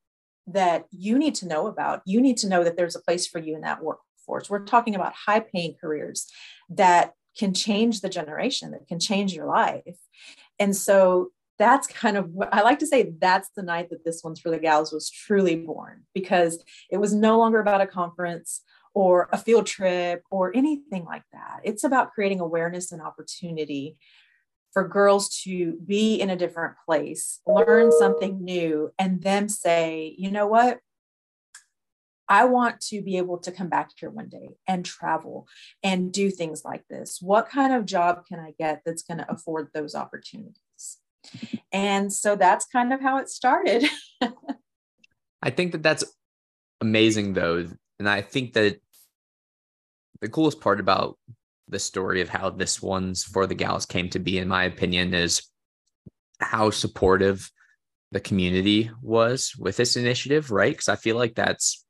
that 0.45 0.85
you 0.91 1.17
need 1.17 1.35
to 1.35 1.47
know 1.47 1.67
about. 1.67 2.01
You 2.05 2.21
need 2.21 2.37
to 2.37 2.49
know 2.49 2.63
that 2.63 2.77
there's 2.77 2.95
a 2.95 3.01
place 3.01 3.27
for 3.27 3.39
you 3.39 3.55
in 3.55 3.61
that 3.61 3.83
workforce. 3.83 4.49
We're 4.49 4.63
talking 4.63 4.95
about 4.95 5.13
high 5.13 5.39
paying 5.39 5.75
careers 5.81 6.27
that 6.69 7.13
can 7.37 7.53
change 7.53 8.01
the 8.01 8.09
generation, 8.09 8.71
that 8.71 8.87
can 8.87 8.99
change 8.99 9.33
your 9.33 9.47
life. 9.47 9.97
And 10.59 10.75
so 10.75 11.31
that's 11.57 11.87
kind 11.87 12.15
of 12.15 12.29
what 12.29 12.53
I 12.53 12.61
like 12.61 12.79
to 12.79 12.87
say 12.87 13.13
that's 13.19 13.49
the 13.55 13.63
night 13.63 13.89
that 13.89 14.05
this 14.05 14.23
one's 14.23 14.39
for 14.39 14.51
the 14.51 14.59
gals 14.59 14.91
was 14.93 15.09
truly 15.09 15.55
born 15.55 16.03
because 16.13 16.63
it 16.91 16.97
was 16.97 17.13
no 17.13 17.39
longer 17.39 17.59
about 17.59 17.81
a 17.81 17.87
conference 17.87 18.61
or 18.97 19.29
a 19.31 19.37
field 19.37 19.67
trip 19.67 20.23
or 20.31 20.51
anything 20.55 21.05
like 21.05 21.21
that. 21.31 21.59
It's 21.63 21.83
about 21.83 22.13
creating 22.13 22.39
awareness 22.39 22.91
and 22.91 22.99
opportunity 22.99 23.95
for 24.73 24.87
girls 24.87 25.29
to 25.43 25.73
be 25.85 26.15
in 26.15 26.31
a 26.31 26.35
different 26.35 26.73
place, 26.83 27.39
learn 27.45 27.91
something 27.91 28.43
new, 28.43 28.89
and 28.97 29.21
then 29.21 29.49
say, 29.49 30.15
you 30.17 30.31
know 30.31 30.47
what? 30.47 30.79
I 32.27 32.45
want 32.45 32.81
to 32.89 33.03
be 33.03 33.17
able 33.17 33.37
to 33.37 33.51
come 33.51 33.69
back 33.69 33.91
here 33.99 34.09
one 34.09 34.29
day 34.29 34.57
and 34.67 34.83
travel 34.83 35.47
and 35.83 36.11
do 36.11 36.31
things 36.31 36.65
like 36.65 36.83
this. 36.89 37.19
What 37.21 37.49
kind 37.49 37.73
of 37.73 37.85
job 37.85 38.25
can 38.25 38.39
I 38.39 38.55
get 38.57 38.81
that's 38.83 39.03
going 39.03 39.19
to 39.19 39.31
afford 39.31 39.67
those 39.75 39.93
opportunities? 39.93 40.97
And 41.71 42.11
so 42.11 42.35
that's 42.35 42.65
kind 42.65 42.91
of 42.91 42.99
how 42.99 43.17
it 43.17 43.29
started. 43.29 43.85
I 45.43 45.51
think 45.51 45.73
that 45.73 45.83
that's 45.83 46.03
amazing, 46.81 47.33
though. 47.33 47.67
And 47.99 48.07
I 48.07 48.21
think 48.21 48.53
that 48.53 48.79
the 50.21 50.29
coolest 50.29 50.61
part 50.61 50.79
about 50.79 51.17
the 51.67 51.79
story 51.79 52.21
of 52.21 52.29
how 52.29 52.49
this 52.49 52.81
one's 52.81 53.23
for 53.23 53.45
the 53.45 53.55
gals 53.55 53.85
came 53.85 54.09
to 54.09 54.19
be, 54.19 54.37
in 54.37 54.47
my 54.47 54.63
opinion, 54.63 55.13
is 55.13 55.41
how 56.39 56.69
supportive 56.69 57.51
the 58.11 58.19
community 58.19 58.89
was 59.01 59.53
with 59.57 59.75
this 59.75 59.97
initiative, 59.97 60.51
right? 60.51 60.71
Because 60.71 60.89
I 60.89 60.95
feel 60.95 61.17
like 61.17 61.35
that's 61.35 61.85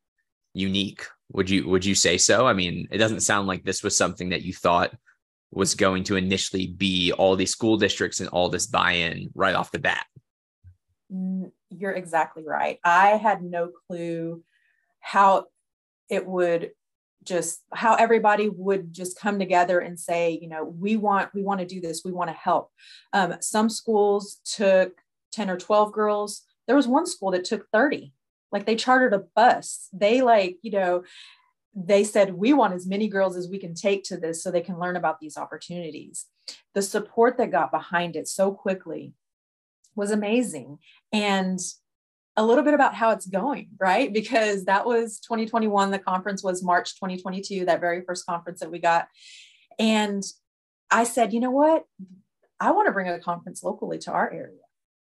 unique. 0.54 1.04
Would 1.32 1.50
you 1.50 1.68
would 1.68 1.84
you 1.84 1.94
say 1.94 2.18
so? 2.18 2.46
I 2.46 2.54
mean, 2.54 2.88
it 2.90 2.98
doesn't 2.98 3.20
sound 3.20 3.46
like 3.46 3.62
this 3.62 3.82
was 3.82 3.96
something 3.96 4.30
that 4.30 4.42
you 4.42 4.52
thought 4.52 4.96
was 5.50 5.74
going 5.74 6.04
to 6.04 6.16
initially 6.16 6.66
be 6.66 7.12
all 7.12 7.36
these 7.36 7.52
school 7.52 7.76
districts 7.76 8.20
and 8.20 8.28
all 8.30 8.48
this 8.48 8.66
buy-in 8.66 9.30
right 9.34 9.54
off 9.54 9.70
the 9.70 9.78
bat. 9.78 10.04
You're 11.70 11.92
exactly 11.92 12.44
right. 12.46 12.78
I 12.84 13.10
had 13.10 13.42
no 13.42 13.70
clue 13.86 14.42
how 15.00 15.46
it 16.10 16.26
would 16.26 16.72
just 17.24 17.62
how 17.72 17.94
everybody 17.94 18.48
would 18.48 18.92
just 18.92 19.18
come 19.18 19.38
together 19.38 19.80
and 19.80 19.98
say 19.98 20.38
you 20.40 20.48
know 20.48 20.64
we 20.64 20.96
want 20.96 21.32
we 21.34 21.42
want 21.42 21.60
to 21.60 21.66
do 21.66 21.80
this 21.80 22.02
we 22.04 22.12
want 22.12 22.28
to 22.28 22.36
help. 22.36 22.70
Um, 23.12 23.36
some 23.40 23.68
schools 23.68 24.40
took 24.44 24.92
10 25.32 25.50
or 25.50 25.58
12 25.58 25.92
girls. 25.92 26.42
There 26.66 26.76
was 26.76 26.88
one 26.88 27.06
school 27.06 27.30
that 27.32 27.44
took 27.44 27.68
30 27.72 28.12
like 28.50 28.66
they 28.66 28.76
chartered 28.76 29.14
a 29.14 29.24
bus. 29.34 29.88
They 29.92 30.22
like 30.22 30.56
you 30.62 30.72
know 30.72 31.04
they 31.74 32.02
said 32.02 32.34
we 32.34 32.52
want 32.52 32.74
as 32.74 32.86
many 32.86 33.08
girls 33.08 33.36
as 33.36 33.48
we 33.48 33.58
can 33.58 33.74
take 33.74 34.02
to 34.04 34.16
this 34.16 34.42
so 34.42 34.50
they 34.50 34.60
can 34.60 34.80
learn 34.80 34.96
about 34.96 35.20
these 35.20 35.36
opportunities. 35.36 36.26
The 36.74 36.82
support 36.82 37.36
that 37.38 37.52
got 37.52 37.70
behind 37.70 38.16
it 38.16 38.26
so 38.26 38.52
quickly 38.52 39.12
was 39.94 40.10
amazing. 40.10 40.78
And 41.12 41.60
a 42.38 42.46
little 42.46 42.62
bit 42.62 42.74
about 42.74 42.94
how 42.94 43.10
it's 43.10 43.26
going 43.26 43.68
right 43.78 44.12
because 44.12 44.64
that 44.64 44.86
was 44.86 45.18
2021 45.20 45.90
the 45.90 45.98
conference 45.98 46.42
was 46.42 46.62
march 46.62 46.94
2022 46.94 47.64
that 47.64 47.80
very 47.80 48.02
first 48.02 48.24
conference 48.24 48.60
that 48.60 48.70
we 48.70 48.78
got 48.78 49.08
and 49.78 50.24
I 50.90 51.04
said, 51.04 51.32
you 51.32 51.40
know 51.40 51.50
what? 51.50 51.84
I 52.60 52.70
want 52.72 52.86
to 52.86 52.92
bring 52.92 53.08
a 53.08 53.20
conference 53.20 53.62
locally 53.62 53.98
to 53.98 54.12
our 54.12 54.30
area. 54.30 54.56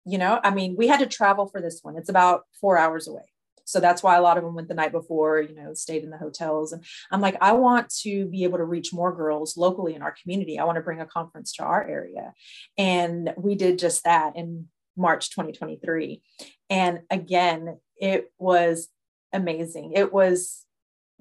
You 0.06 0.18
know, 0.18 0.40
I 0.44 0.52
mean, 0.52 0.76
we 0.78 0.88
had 0.88 1.00
to 1.00 1.06
travel 1.06 1.48
for 1.48 1.62
this 1.62 1.80
one. 1.82 1.96
It's 1.96 2.10
about 2.10 2.44
four 2.60 2.78
hours 2.78 3.08
away. 3.08 3.24
So 3.66 3.80
that's 3.80 4.04
why 4.04 4.18
a 4.18 4.22
lot 4.22 4.38
of 4.38 4.44
them 4.44 4.56
went 4.56 4.68
the 4.68 4.74
night 4.74 4.92
before, 4.92 5.40
you 5.40 5.56
know, 5.56 5.74
stayed 5.74 6.04
in 6.04 6.10
the 6.10 6.18
hotels. 6.18 6.74
And 6.74 6.84
I'm 7.12 7.22
like, 7.22 7.38
I 7.40 7.54
want 7.54 7.90
to 8.02 8.26
be 8.26 8.44
able 8.44 8.58
to 8.58 8.66
reach 8.66 8.92
more 8.92 9.16
girls 9.16 9.56
locally 9.56 9.96
in 9.96 10.02
our 10.02 10.14
community. 10.22 10.60
I 10.60 10.66
want 10.66 10.76
to 10.76 10.82
bring 10.82 11.00
a 11.00 11.06
conference 11.06 11.54
to 11.54 11.64
our 11.64 11.88
area. 11.88 12.34
And 12.78 13.34
we 13.38 13.56
did 13.56 13.80
just 13.80 14.04
that 14.04 14.36
in 14.36 14.68
March 14.96 15.30
2023. 15.32 16.22
And 16.70 17.02
again, 17.10 17.78
it 17.98 18.32
was 18.38 18.90
amazing. 19.32 19.94
It 19.96 20.14
was 20.14 20.66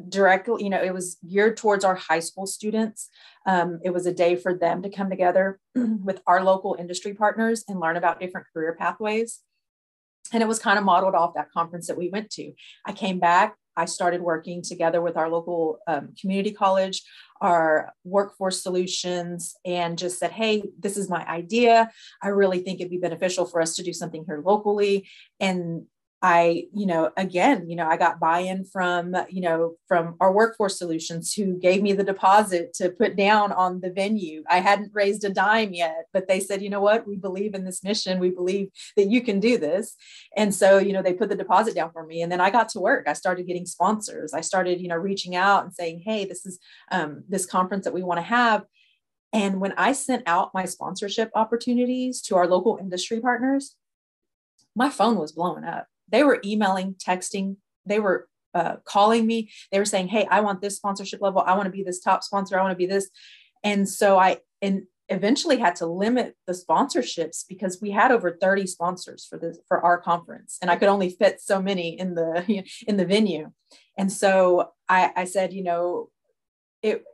directly, 0.08 0.64
you 0.64 0.70
know, 0.70 0.82
it 0.82 0.94
was 0.94 1.16
geared 1.28 1.56
towards 1.56 1.84
our 1.84 1.94
high 1.94 2.20
school 2.20 2.46
students. 2.46 3.08
Um, 3.46 3.80
it 3.84 3.90
was 3.90 4.06
a 4.06 4.12
day 4.12 4.36
for 4.36 4.54
them 4.54 4.82
to 4.82 4.90
come 4.90 5.10
together 5.10 5.58
with 5.74 6.20
our 6.26 6.42
local 6.42 6.76
industry 6.78 7.14
partners 7.14 7.64
and 7.68 7.80
learn 7.80 7.96
about 7.96 8.20
different 8.20 8.46
career 8.52 8.76
pathways. 8.78 9.40
And 10.32 10.42
it 10.42 10.46
was 10.46 10.58
kind 10.58 10.78
of 10.78 10.84
modeled 10.84 11.14
off 11.14 11.34
that 11.34 11.50
conference 11.50 11.88
that 11.88 11.98
we 11.98 12.08
went 12.08 12.30
to. 12.32 12.52
I 12.86 12.92
came 12.92 13.18
back, 13.18 13.56
I 13.76 13.86
started 13.86 14.20
working 14.20 14.62
together 14.62 15.00
with 15.00 15.16
our 15.16 15.28
local 15.28 15.78
um, 15.86 16.14
community 16.20 16.52
college, 16.52 17.02
our 17.40 17.92
workforce 18.04 18.62
solutions, 18.62 19.56
and 19.64 19.98
just 19.98 20.18
said, 20.18 20.30
Hey, 20.30 20.62
this 20.78 20.96
is 20.96 21.08
my 21.10 21.26
idea. 21.28 21.90
I 22.22 22.28
really 22.28 22.60
think 22.60 22.80
it'd 22.80 22.90
be 22.90 22.98
beneficial 22.98 23.46
for 23.46 23.60
us 23.60 23.76
to 23.76 23.82
do 23.82 23.92
something 23.92 24.24
here 24.26 24.42
locally. 24.44 25.08
And 25.40 25.86
I, 26.24 26.68
you 26.72 26.86
know, 26.86 27.10
again, 27.16 27.68
you 27.68 27.74
know, 27.74 27.88
I 27.88 27.96
got 27.96 28.20
buy-in 28.20 28.64
from, 28.64 29.16
you 29.28 29.40
know, 29.40 29.74
from 29.88 30.14
our 30.20 30.32
workforce 30.32 30.78
solutions 30.78 31.34
who 31.34 31.58
gave 31.58 31.82
me 31.82 31.94
the 31.94 32.04
deposit 32.04 32.72
to 32.74 32.90
put 32.90 33.16
down 33.16 33.50
on 33.50 33.80
the 33.80 33.90
venue. 33.90 34.44
I 34.48 34.60
hadn't 34.60 34.92
raised 34.94 35.24
a 35.24 35.30
dime 35.30 35.74
yet, 35.74 36.04
but 36.12 36.28
they 36.28 36.38
said, 36.38 36.62
you 36.62 36.70
know 36.70 36.80
what, 36.80 37.08
we 37.08 37.16
believe 37.16 37.54
in 37.54 37.64
this 37.64 37.82
mission. 37.82 38.20
We 38.20 38.30
believe 38.30 38.68
that 38.96 39.10
you 39.10 39.20
can 39.20 39.40
do 39.40 39.58
this. 39.58 39.96
And 40.36 40.54
so, 40.54 40.78
you 40.78 40.92
know, 40.92 41.02
they 41.02 41.12
put 41.12 41.28
the 41.28 41.34
deposit 41.34 41.74
down 41.74 41.90
for 41.90 42.06
me. 42.06 42.22
And 42.22 42.30
then 42.30 42.40
I 42.40 42.50
got 42.50 42.68
to 42.70 42.80
work. 42.80 43.08
I 43.08 43.14
started 43.14 43.48
getting 43.48 43.66
sponsors. 43.66 44.32
I 44.32 44.42
started, 44.42 44.80
you 44.80 44.86
know, 44.86 44.96
reaching 44.96 45.34
out 45.34 45.64
and 45.64 45.74
saying, 45.74 46.02
hey, 46.06 46.24
this 46.24 46.46
is 46.46 46.60
um, 46.92 47.24
this 47.28 47.46
conference 47.46 47.84
that 47.84 47.94
we 47.94 48.04
want 48.04 48.18
to 48.18 48.22
have. 48.22 48.64
And 49.32 49.60
when 49.60 49.72
I 49.76 49.92
sent 49.92 50.22
out 50.26 50.54
my 50.54 50.66
sponsorship 50.66 51.32
opportunities 51.34 52.22
to 52.22 52.36
our 52.36 52.46
local 52.46 52.76
industry 52.80 53.20
partners, 53.20 53.74
my 54.76 54.88
phone 54.88 55.18
was 55.18 55.32
blowing 55.32 55.64
up 55.64 55.88
they 56.12 56.22
were 56.22 56.40
emailing, 56.44 56.94
texting, 56.94 57.56
they 57.84 57.98
were 57.98 58.28
uh, 58.54 58.76
calling 58.84 59.26
me. 59.26 59.50
They 59.72 59.78
were 59.78 59.84
saying, 59.84 60.08
Hey, 60.08 60.26
I 60.30 60.40
want 60.40 60.60
this 60.60 60.76
sponsorship 60.76 61.20
level. 61.20 61.42
I 61.44 61.54
want 61.54 61.66
to 61.66 61.72
be 61.72 61.82
this 61.82 62.00
top 62.00 62.22
sponsor. 62.22 62.58
I 62.58 62.62
want 62.62 62.72
to 62.72 62.76
be 62.76 62.86
this. 62.86 63.10
And 63.64 63.88
so 63.88 64.18
I, 64.18 64.38
and 64.60 64.82
eventually 65.08 65.58
had 65.58 65.76
to 65.76 65.86
limit 65.86 66.36
the 66.46 66.52
sponsorships 66.52 67.44
because 67.48 67.78
we 67.82 67.90
had 67.90 68.12
over 68.12 68.36
30 68.40 68.66
sponsors 68.66 69.26
for 69.28 69.38
this 69.38 69.58
for 69.68 69.84
our 69.84 70.00
conference 70.00 70.58
and 70.62 70.70
i 70.70 70.76
could 70.76 70.88
only 70.88 71.10
fit 71.10 71.40
so 71.40 71.60
many 71.60 71.98
in 71.98 72.14
the 72.14 72.64
in 72.86 72.96
the 72.96 73.04
venue 73.04 73.50
and 73.98 74.10
so 74.10 74.70
i 74.88 75.12
i 75.16 75.24
said 75.24 75.52
you 75.52 75.62
know 75.62 76.08
it 76.82 77.04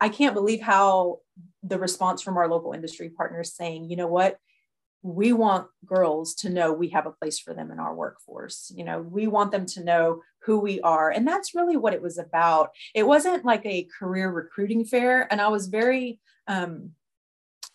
i 0.00 0.08
can't 0.08 0.34
believe 0.34 0.60
how 0.60 1.18
the 1.62 1.78
response 1.78 2.20
from 2.20 2.36
our 2.36 2.48
local 2.48 2.72
industry 2.72 3.08
partners 3.08 3.54
saying 3.54 3.88
you 3.88 3.96
know 3.96 4.08
what 4.08 4.36
we 5.02 5.32
want 5.32 5.66
girls 5.86 6.34
to 6.34 6.50
know 6.50 6.72
we 6.72 6.88
have 6.90 7.06
a 7.06 7.12
place 7.12 7.38
for 7.38 7.54
them 7.54 7.70
in 7.70 7.78
our 7.78 7.94
workforce. 7.94 8.72
You 8.74 8.84
know, 8.84 9.00
we 9.00 9.26
want 9.26 9.50
them 9.50 9.66
to 9.66 9.84
know 9.84 10.22
who 10.42 10.58
we 10.58 10.80
are. 10.80 11.10
And 11.10 11.26
that's 11.26 11.54
really 11.54 11.76
what 11.76 11.94
it 11.94 12.02
was 12.02 12.18
about. 12.18 12.70
It 12.94 13.06
wasn't 13.06 13.44
like 13.44 13.64
a 13.64 13.88
career 13.98 14.30
recruiting 14.30 14.84
fair. 14.84 15.26
And 15.30 15.40
I 15.40 15.48
was 15.48 15.68
very, 15.68 16.20
um, 16.46 16.90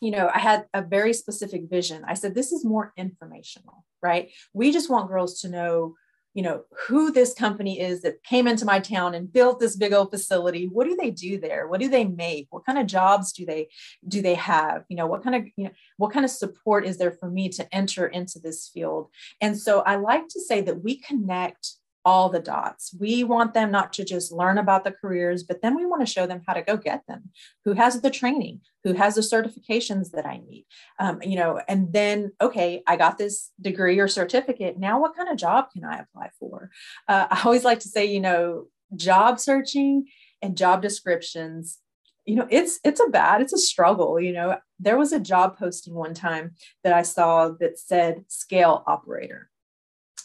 you 0.01 0.11
know, 0.11 0.29
I 0.33 0.39
had 0.39 0.65
a 0.73 0.81
very 0.81 1.13
specific 1.13 1.69
vision. 1.69 2.03
I 2.07 2.13
said, 2.13 2.35
this 2.35 2.51
is 2.51 2.65
more 2.65 2.93
informational, 2.97 3.85
right? 4.01 4.29
We 4.53 4.71
just 4.71 4.89
want 4.89 5.09
girls 5.09 5.41
to 5.41 5.49
know 5.49 5.95
you 6.35 6.43
know 6.43 6.63
who 6.87 7.11
this 7.11 7.33
company 7.33 7.79
is 7.79 8.01
that 8.01 8.21
came 8.23 8.47
into 8.47 8.65
my 8.65 8.79
town 8.79 9.15
and 9.15 9.31
built 9.31 9.59
this 9.59 9.75
big 9.75 9.93
old 9.93 10.11
facility. 10.11 10.67
What 10.67 10.85
do 10.85 10.95
they 10.95 11.09
do 11.09 11.39
there? 11.39 11.67
What 11.67 11.79
do 11.79 11.87
they 11.87 12.03
make? 12.05 12.47
What 12.51 12.65
kind 12.65 12.77
of 12.77 12.85
jobs 12.85 13.31
do 13.31 13.45
they 13.45 13.69
do 14.07 14.21
they 14.21 14.35
have? 14.35 14.83
You 14.89 14.97
know 14.97 15.07
what 15.07 15.23
kind 15.23 15.35
of 15.35 15.45
you 15.55 15.63
know 15.63 15.71
what 15.97 16.11
kind 16.11 16.25
of 16.25 16.31
support 16.31 16.85
is 16.85 16.97
there 16.97 17.11
for 17.11 17.31
me 17.31 17.49
to 17.49 17.73
enter 17.73 18.05
into 18.05 18.37
this 18.37 18.69
field? 18.71 19.09
And 19.41 19.57
so 19.57 19.79
i 19.81 19.95
like 19.95 20.27
to 20.27 20.41
say 20.41 20.61
that 20.61 20.83
we 20.83 20.97
connect 20.99 21.75
all 22.05 22.29
the 22.29 22.39
dots. 22.39 22.95
We 22.97 23.23
want 23.23 23.55
them 23.55 23.71
not 23.71 23.91
to 23.93 24.05
just 24.05 24.31
learn 24.31 24.59
about 24.59 24.83
the 24.83 24.91
careers, 24.91 25.43
but 25.43 25.61
then 25.61 25.75
we 25.75 25.85
want 25.85 26.01
to 26.01 26.11
show 26.11 26.27
them 26.27 26.43
how 26.45 26.53
to 26.53 26.61
go 26.61 26.77
get 26.77 27.01
them. 27.07 27.31
Who 27.65 27.73
has 27.73 27.99
the 27.99 28.11
training? 28.11 28.61
Who 28.83 28.93
has 28.93 29.15
the 29.15 29.21
certifications 29.21 30.11
that 30.11 30.25
I 30.25 30.37
need? 30.37 30.67
Um, 30.99 31.21
you 31.23 31.35
know, 31.35 31.59
and 31.67 31.91
then 31.91 32.31
okay, 32.39 32.83
I 32.85 32.95
got 32.95 33.17
this 33.17 33.51
degree 33.59 33.99
or 33.99 34.07
certificate. 34.07 34.77
Now, 34.77 35.01
what 35.01 35.15
kind 35.15 35.29
of 35.29 35.37
job 35.37 35.71
can 35.71 35.83
I 35.83 35.97
apply 35.97 36.29
for? 36.39 36.69
Uh, 37.07 37.27
I 37.29 37.41
always 37.43 37.63
like 37.63 37.79
to 37.79 37.89
say, 37.89 38.05
you 38.05 38.19
know, 38.19 38.67
job 38.95 39.39
searching 39.39 40.05
and 40.41 40.55
job 40.55 40.81
descriptions 40.81 41.79
you 42.25 42.35
know 42.35 42.47
it's 42.49 42.79
it's 42.83 42.99
a 42.99 43.09
bad 43.09 43.41
it's 43.41 43.53
a 43.53 43.57
struggle 43.57 44.19
you 44.19 44.33
know 44.33 44.57
there 44.79 44.97
was 44.97 45.13
a 45.13 45.19
job 45.19 45.57
posting 45.57 45.93
one 45.93 46.13
time 46.13 46.55
that 46.83 46.93
i 46.93 47.01
saw 47.01 47.49
that 47.59 47.77
said 47.79 48.23
scale 48.27 48.83
operator 48.87 49.49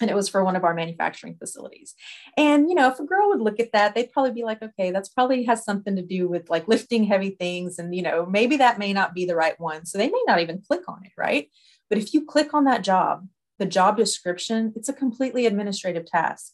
and 0.00 0.10
it 0.10 0.16
was 0.16 0.28
for 0.28 0.44
one 0.44 0.56
of 0.56 0.64
our 0.64 0.74
manufacturing 0.74 1.36
facilities. 1.36 1.94
And 2.36 2.68
you 2.68 2.74
know, 2.74 2.88
if 2.88 2.98
a 2.98 3.04
girl 3.04 3.28
would 3.28 3.40
look 3.40 3.60
at 3.60 3.72
that, 3.72 3.94
they'd 3.94 4.12
probably 4.12 4.32
be 4.32 4.44
like, 4.44 4.62
okay, 4.62 4.90
that's 4.90 5.08
probably 5.08 5.44
has 5.44 5.64
something 5.64 5.96
to 5.96 6.02
do 6.02 6.28
with 6.28 6.48
like 6.50 6.68
lifting 6.68 7.04
heavy 7.04 7.30
things, 7.30 7.78
and 7.78 7.94
you 7.94 8.02
know, 8.02 8.26
maybe 8.26 8.56
that 8.58 8.78
may 8.78 8.92
not 8.92 9.14
be 9.14 9.24
the 9.24 9.36
right 9.36 9.58
one, 9.60 9.86
so 9.86 9.98
they 9.98 10.08
may 10.08 10.22
not 10.26 10.40
even 10.40 10.62
click 10.66 10.82
on 10.88 11.04
it, 11.04 11.12
right? 11.16 11.48
But 11.88 11.98
if 11.98 12.14
you 12.14 12.24
click 12.24 12.54
on 12.54 12.64
that 12.64 12.84
job, 12.84 13.26
the 13.58 13.66
job 13.66 13.96
description, 13.96 14.72
it's 14.76 14.88
a 14.88 14.94
completely 14.94 15.46
administrative 15.46 16.06
task. 16.06 16.52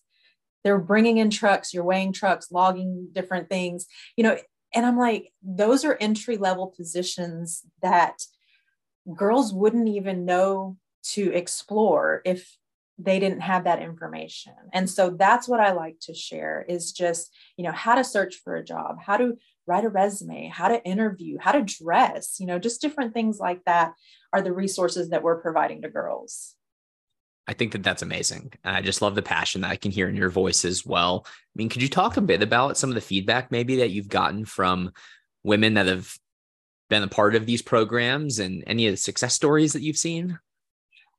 They're 0.64 0.78
bringing 0.78 1.18
in 1.18 1.30
trucks, 1.30 1.72
you're 1.72 1.84
weighing 1.84 2.12
trucks, 2.12 2.50
logging 2.50 3.10
different 3.12 3.48
things, 3.48 3.86
you 4.16 4.24
know, 4.24 4.36
and 4.74 4.84
I'm 4.84 4.98
like, 4.98 5.32
those 5.42 5.84
are 5.84 5.96
entry 6.00 6.36
level 6.36 6.66
positions 6.76 7.62
that 7.82 8.22
girls 9.14 9.54
wouldn't 9.54 9.88
even 9.88 10.24
know 10.24 10.76
to 11.12 11.32
explore 11.32 12.20
if 12.24 12.56
they 12.98 13.18
didn't 13.18 13.40
have 13.40 13.64
that 13.64 13.82
information 13.82 14.54
and 14.72 14.88
so 14.88 15.10
that's 15.10 15.46
what 15.46 15.60
i 15.60 15.72
like 15.72 15.96
to 16.00 16.14
share 16.14 16.64
is 16.68 16.92
just 16.92 17.34
you 17.56 17.64
know 17.64 17.72
how 17.72 17.94
to 17.94 18.04
search 18.04 18.36
for 18.36 18.56
a 18.56 18.64
job 18.64 18.96
how 19.00 19.16
to 19.16 19.36
write 19.66 19.84
a 19.84 19.88
resume 19.88 20.48
how 20.48 20.68
to 20.68 20.82
interview 20.84 21.36
how 21.38 21.52
to 21.52 21.62
dress 21.62 22.36
you 22.40 22.46
know 22.46 22.58
just 22.58 22.80
different 22.80 23.12
things 23.12 23.38
like 23.38 23.62
that 23.64 23.92
are 24.32 24.42
the 24.42 24.52
resources 24.52 25.10
that 25.10 25.22
we're 25.22 25.40
providing 25.40 25.82
to 25.82 25.88
girls 25.88 26.56
I 27.48 27.52
think 27.52 27.72
that 27.72 27.82
that's 27.82 28.02
amazing. 28.02 28.52
I 28.64 28.82
just 28.82 29.00
love 29.00 29.14
the 29.14 29.22
passion 29.22 29.60
that 29.60 29.70
I 29.70 29.76
can 29.76 29.92
hear 29.92 30.08
in 30.08 30.16
your 30.16 30.30
voice 30.30 30.64
as 30.64 30.84
well. 30.84 31.24
I 31.26 31.30
mean, 31.54 31.68
could 31.68 31.82
you 31.82 31.88
talk 31.88 32.16
a 32.16 32.20
bit 32.20 32.42
about 32.42 32.76
some 32.76 32.90
of 32.90 32.94
the 32.94 33.00
feedback 33.00 33.52
maybe 33.52 33.76
that 33.76 33.90
you've 33.90 34.08
gotten 34.08 34.44
from 34.44 34.90
women 35.44 35.74
that 35.74 35.86
have 35.86 36.12
been 36.90 37.04
a 37.04 37.08
part 37.08 37.34
of 37.34 37.46
these 37.46 37.62
programs 37.62 38.40
and 38.40 38.64
any 38.66 38.86
of 38.86 38.92
the 38.92 38.96
success 38.96 39.34
stories 39.34 39.72
that 39.74 39.82
you've 39.82 39.96
seen? 39.96 40.38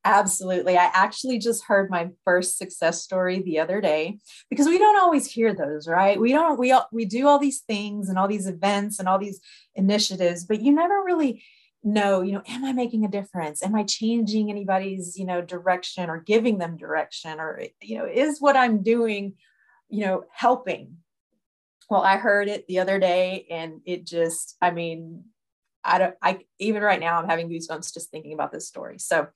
Absolutely. 0.09 0.77
I 0.77 0.89
actually 0.93 1.37
just 1.37 1.65
heard 1.65 1.89
my 1.89 2.09
first 2.23 2.57
success 2.57 3.03
story 3.03 3.41
the 3.41 3.59
other 3.59 3.81
day 3.81 4.19
because 4.49 4.65
we 4.65 4.77
don't 4.77 4.97
always 4.97 5.29
hear 5.29 5.53
those, 5.53 5.85
right? 5.85 6.17
We 6.17 6.31
don't 6.31 6.57
we 6.57 6.73
we 6.93 7.03
do 7.03 7.27
all 7.27 7.37
these 7.39 7.59
things 7.59 8.07
and 8.07 8.17
all 8.17 8.29
these 8.29 8.47
events 8.47 8.99
and 8.99 9.09
all 9.09 9.19
these 9.19 9.41
initiatives, 9.75 10.45
but 10.45 10.61
you 10.61 10.71
never 10.71 11.03
really 11.03 11.43
know, 11.83 12.21
you 12.21 12.31
know, 12.31 12.41
am 12.47 12.63
I 12.63 12.71
making 12.71 13.03
a 13.03 13.09
difference? 13.09 13.61
Am 13.61 13.75
I 13.75 13.83
changing 13.83 14.49
anybody's, 14.49 15.17
you 15.17 15.25
know, 15.25 15.41
direction 15.41 16.09
or 16.09 16.21
giving 16.21 16.57
them 16.57 16.77
direction 16.77 17.41
or 17.41 17.61
you 17.81 17.97
know, 17.97 18.05
is 18.05 18.39
what 18.39 18.55
I'm 18.55 18.83
doing, 18.83 19.33
you 19.89 20.05
know, 20.05 20.23
helping? 20.31 20.99
Well, 21.89 22.01
I 22.01 22.15
heard 22.15 22.47
it 22.47 22.65
the 22.67 22.79
other 22.79 22.97
day 22.97 23.45
and 23.51 23.81
it 23.85 24.05
just 24.05 24.55
I 24.61 24.71
mean, 24.71 25.25
I 25.83 25.97
don't 25.97 26.15
I 26.21 26.39
even 26.59 26.81
right 26.81 26.99
now 27.01 27.19
I'm 27.19 27.27
having 27.27 27.49
goosebumps 27.49 27.93
just 27.93 28.09
thinking 28.09 28.31
about 28.31 28.53
this 28.53 28.69
story. 28.69 28.99
So, 28.99 29.27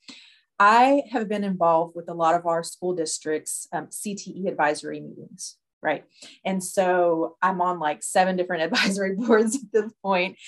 I 0.64 1.02
have 1.10 1.28
been 1.28 1.42
involved 1.42 1.96
with 1.96 2.08
a 2.08 2.14
lot 2.14 2.36
of 2.36 2.46
our 2.46 2.62
school 2.62 2.94
districts' 2.94 3.66
um, 3.72 3.88
CTE 3.88 4.46
advisory 4.46 5.00
meetings, 5.00 5.56
right? 5.82 6.04
And 6.44 6.62
so 6.62 7.36
I'm 7.42 7.60
on 7.60 7.80
like 7.80 8.04
seven 8.04 8.36
different 8.36 8.62
advisory 8.72 9.16
boards 9.16 9.56
at 9.56 9.72
this 9.72 9.92
point. 10.04 10.38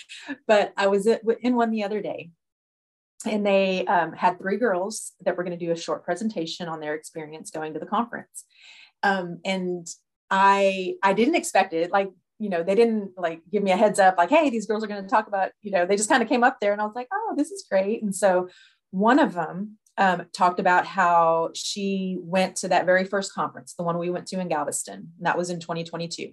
But 0.47 0.73
I 0.77 0.87
was 0.87 1.09
in 1.09 1.57
one 1.57 1.73
the 1.73 1.83
other 1.83 2.01
day, 2.01 2.31
and 3.27 3.45
they 3.45 3.87
um, 3.87 4.13
had 4.13 4.39
three 4.39 4.57
girls 4.57 5.15
that 5.25 5.37
were 5.37 5.43
going 5.43 5.59
to 5.59 5.67
do 5.67 5.73
a 5.73 5.77
short 5.77 6.05
presentation 6.05 6.69
on 6.69 6.79
their 6.79 6.95
experience 6.95 7.51
going 7.51 7.73
to 7.73 7.81
the 7.81 7.87
conference. 7.87 8.45
Um, 9.03 9.41
and 9.45 9.85
I 10.31 10.95
I 11.03 11.13
didn't 11.15 11.35
expect 11.35 11.73
it. 11.73 11.91
Like 11.91 12.11
you 12.39 12.51
know, 12.51 12.63
they 12.63 12.77
didn't 12.77 13.19
like 13.19 13.41
give 13.51 13.65
me 13.65 13.73
a 13.73 13.77
heads 13.77 13.99
up, 13.99 14.17
like, 14.17 14.31
hey, 14.31 14.49
these 14.49 14.67
girls 14.67 14.85
are 14.85 14.89
going 14.89 15.03
to 15.03 15.11
talk 15.11 15.27
about, 15.27 15.51
you 15.63 15.73
know, 15.73 15.87
they 15.87 15.97
just 15.97 16.09
kind 16.09 16.23
of 16.23 16.29
came 16.29 16.45
up 16.45 16.59
there 16.61 16.73
and 16.73 16.81
I 16.81 16.85
was 16.85 16.95
like, 16.95 17.09
oh, 17.13 17.35
this 17.37 17.51
is 17.51 17.65
great. 17.69 18.03
And 18.03 18.15
so 18.15 18.49
one 18.91 19.19
of 19.19 19.35
them 19.35 19.79
um, 19.97 20.25
talked 20.33 20.61
about 20.61 20.87
how 20.87 21.51
she 21.55 22.19
went 22.21 22.57
to 22.57 22.69
that 22.69 22.87
very 22.87 23.05
first 23.05 23.33
conference, 23.33 23.75
the 23.75 23.85
one 23.85 23.99
we 23.99 24.11
went 24.11 24.27
to 24.29 24.41
in 24.41 24.49
Galveston. 24.49 25.13
that 25.21 25.39
was 25.39 25.51
in 25.51 25.61
2022. 25.61 26.33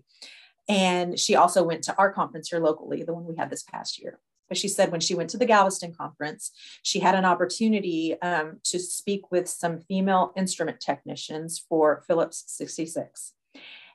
And 0.67 1.19
she 1.19 1.35
also 1.35 1.63
went 1.63 1.83
to 1.83 1.95
our 1.97 2.11
conference 2.11 2.49
here 2.49 2.59
locally, 2.59 3.03
the 3.03 3.13
one 3.13 3.25
we 3.25 3.35
had 3.35 3.49
this 3.49 3.63
past 3.63 3.99
year. 4.01 4.19
but 4.47 4.57
she 4.57 4.67
said 4.67 4.91
when 4.91 4.99
she 4.99 5.15
went 5.15 5.29
to 5.29 5.37
the 5.37 5.45
Galveston 5.45 5.93
conference, 5.93 6.51
she 6.83 6.99
had 6.99 7.15
an 7.15 7.23
opportunity 7.23 8.19
um, 8.21 8.59
to 8.65 8.79
speak 8.79 9.31
with 9.31 9.47
some 9.47 9.79
female 9.79 10.33
instrument 10.35 10.79
technicians 10.79 11.57
for 11.57 12.03
Phillips 12.07 12.43
66 12.47 13.33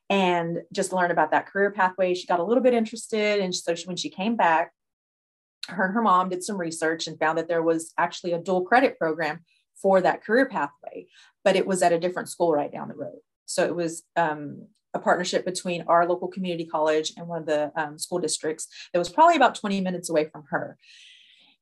and 0.08 0.62
just 0.72 0.92
learn 0.92 1.10
about 1.10 1.30
that 1.32 1.46
career 1.46 1.70
pathway. 1.70 2.14
She 2.14 2.26
got 2.26 2.40
a 2.40 2.44
little 2.44 2.62
bit 2.62 2.74
interested. 2.74 3.40
And 3.40 3.54
so 3.54 3.74
she, 3.74 3.86
when 3.86 3.96
she 3.96 4.08
came 4.08 4.36
back, 4.36 4.72
her 5.68 5.86
and 5.86 5.94
her 5.94 6.02
mom 6.02 6.28
did 6.28 6.44
some 6.44 6.58
research 6.58 7.06
and 7.06 7.18
found 7.18 7.38
that 7.38 7.48
there 7.48 7.62
was 7.62 7.92
actually 7.98 8.32
a 8.32 8.38
dual 8.38 8.62
credit 8.62 8.98
program 8.98 9.40
for 9.80 10.00
that 10.00 10.24
career 10.24 10.46
pathway, 10.46 11.06
but 11.44 11.56
it 11.56 11.66
was 11.66 11.82
at 11.82 11.92
a 11.92 11.98
different 11.98 12.28
school 12.28 12.52
right 12.52 12.72
down 12.72 12.88
the 12.88 12.94
road. 12.94 13.18
So 13.44 13.64
it 13.64 13.74
was 13.74 14.02
um, 14.16 14.66
a 14.94 14.98
partnership 14.98 15.44
between 15.44 15.84
our 15.86 16.06
local 16.06 16.28
community 16.28 16.66
college 16.66 17.12
and 17.16 17.28
one 17.28 17.40
of 17.40 17.46
the 17.46 17.72
um, 17.76 17.98
school 17.98 18.18
districts 18.18 18.68
that 18.92 18.98
was 18.98 19.08
probably 19.08 19.36
about 19.36 19.54
20 19.54 19.80
minutes 19.80 20.10
away 20.10 20.28
from 20.28 20.44
her. 20.50 20.78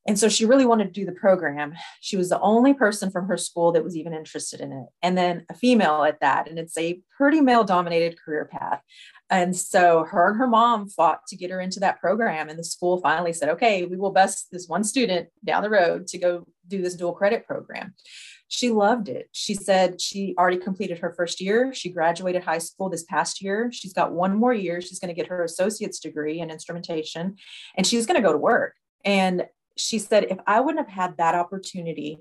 And 0.06 0.18
so 0.18 0.28
she 0.28 0.44
really 0.44 0.66
wanted 0.66 0.87
to 0.87 1.00
do 1.00 1.06
the 1.06 1.12
program. 1.12 1.75
She 2.00 2.16
was 2.16 2.28
the 2.28 2.40
only 2.40 2.75
person 2.75 3.11
from 3.11 3.26
her 3.26 3.38
school 3.38 3.73
that 3.73 3.84
was 3.84 3.96
even 3.96 4.12
interested 4.12 4.61
in 4.61 4.73
it. 4.73 4.87
And 5.02 5.16
then 5.16 5.46
a 5.50 5.54
female 5.54 6.04
at 6.04 6.20
that. 6.20 6.49
And 6.49 6.58
it's 6.58 6.76
a 6.76 7.00
pretty 7.16 7.40
male 7.40 7.64
dominated 7.64 8.20
career 8.20 8.44
path. 8.44 8.82
And 9.30 9.56
so 9.56 10.04
her 10.04 10.28
and 10.28 10.38
her 10.38 10.46
mom 10.46 10.88
fought 10.88 11.26
to 11.28 11.37
get 11.37 11.50
her 11.50 11.61
into 11.61 11.80
that 11.80 12.00
program. 12.00 12.49
And 12.49 12.58
the 12.58 12.64
school 12.64 13.00
finally 13.00 13.32
said, 13.32 13.49
okay, 13.50 13.87
we 13.87 13.96
will 13.96 14.12
bus 14.12 14.46
this 14.52 14.68
one 14.68 14.84
student 14.84 15.28
down 15.44 15.62
the 15.62 15.70
road 15.70 16.06
to 16.08 16.18
go 16.18 16.46
do 16.68 16.82
this 16.82 16.94
dual 16.94 17.14
credit 17.14 17.46
program. 17.46 17.94
She 18.49 18.70
loved 18.70 19.08
it. 19.08 19.28
She 19.32 19.54
said 19.54 20.00
she 20.00 20.34
already 20.38 20.58
completed 20.58 20.99
her 20.99 21.12
first 21.16 21.40
year. 21.40 21.73
She 21.73 21.88
graduated 21.90 22.44
high 22.44 22.58
school 22.58 22.90
this 22.90 23.02
past 23.04 23.42
year. 23.42 23.70
She's 23.73 23.94
got 23.94 24.12
one 24.12 24.37
more 24.37 24.52
year. 24.52 24.80
She's 24.80 25.00
going 25.00 25.08
to 25.08 25.20
get 25.20 25.28
her 25.28 25.42
associate's 25.42 25.99
degree 25.99 26.40
in 26.40 26.50
instrumentation 26.50 27.37
and 27.76 27.87
she's 27.87 28.06
going 28.06 28.20
to 28.20 28.26
go 28.26 28.32
to 28.32 28.38
work. 28.38 28.75
And 29.04 29.46
she 29.76 29.98
said, 29.98 30.24
if 30.24 30.38
I 30.46 30.60
wouldn't 30.60 30.86
have 30.86 30.94
had 30.94 31.16
that 31.16 31.34
opportunity 31.34 32.20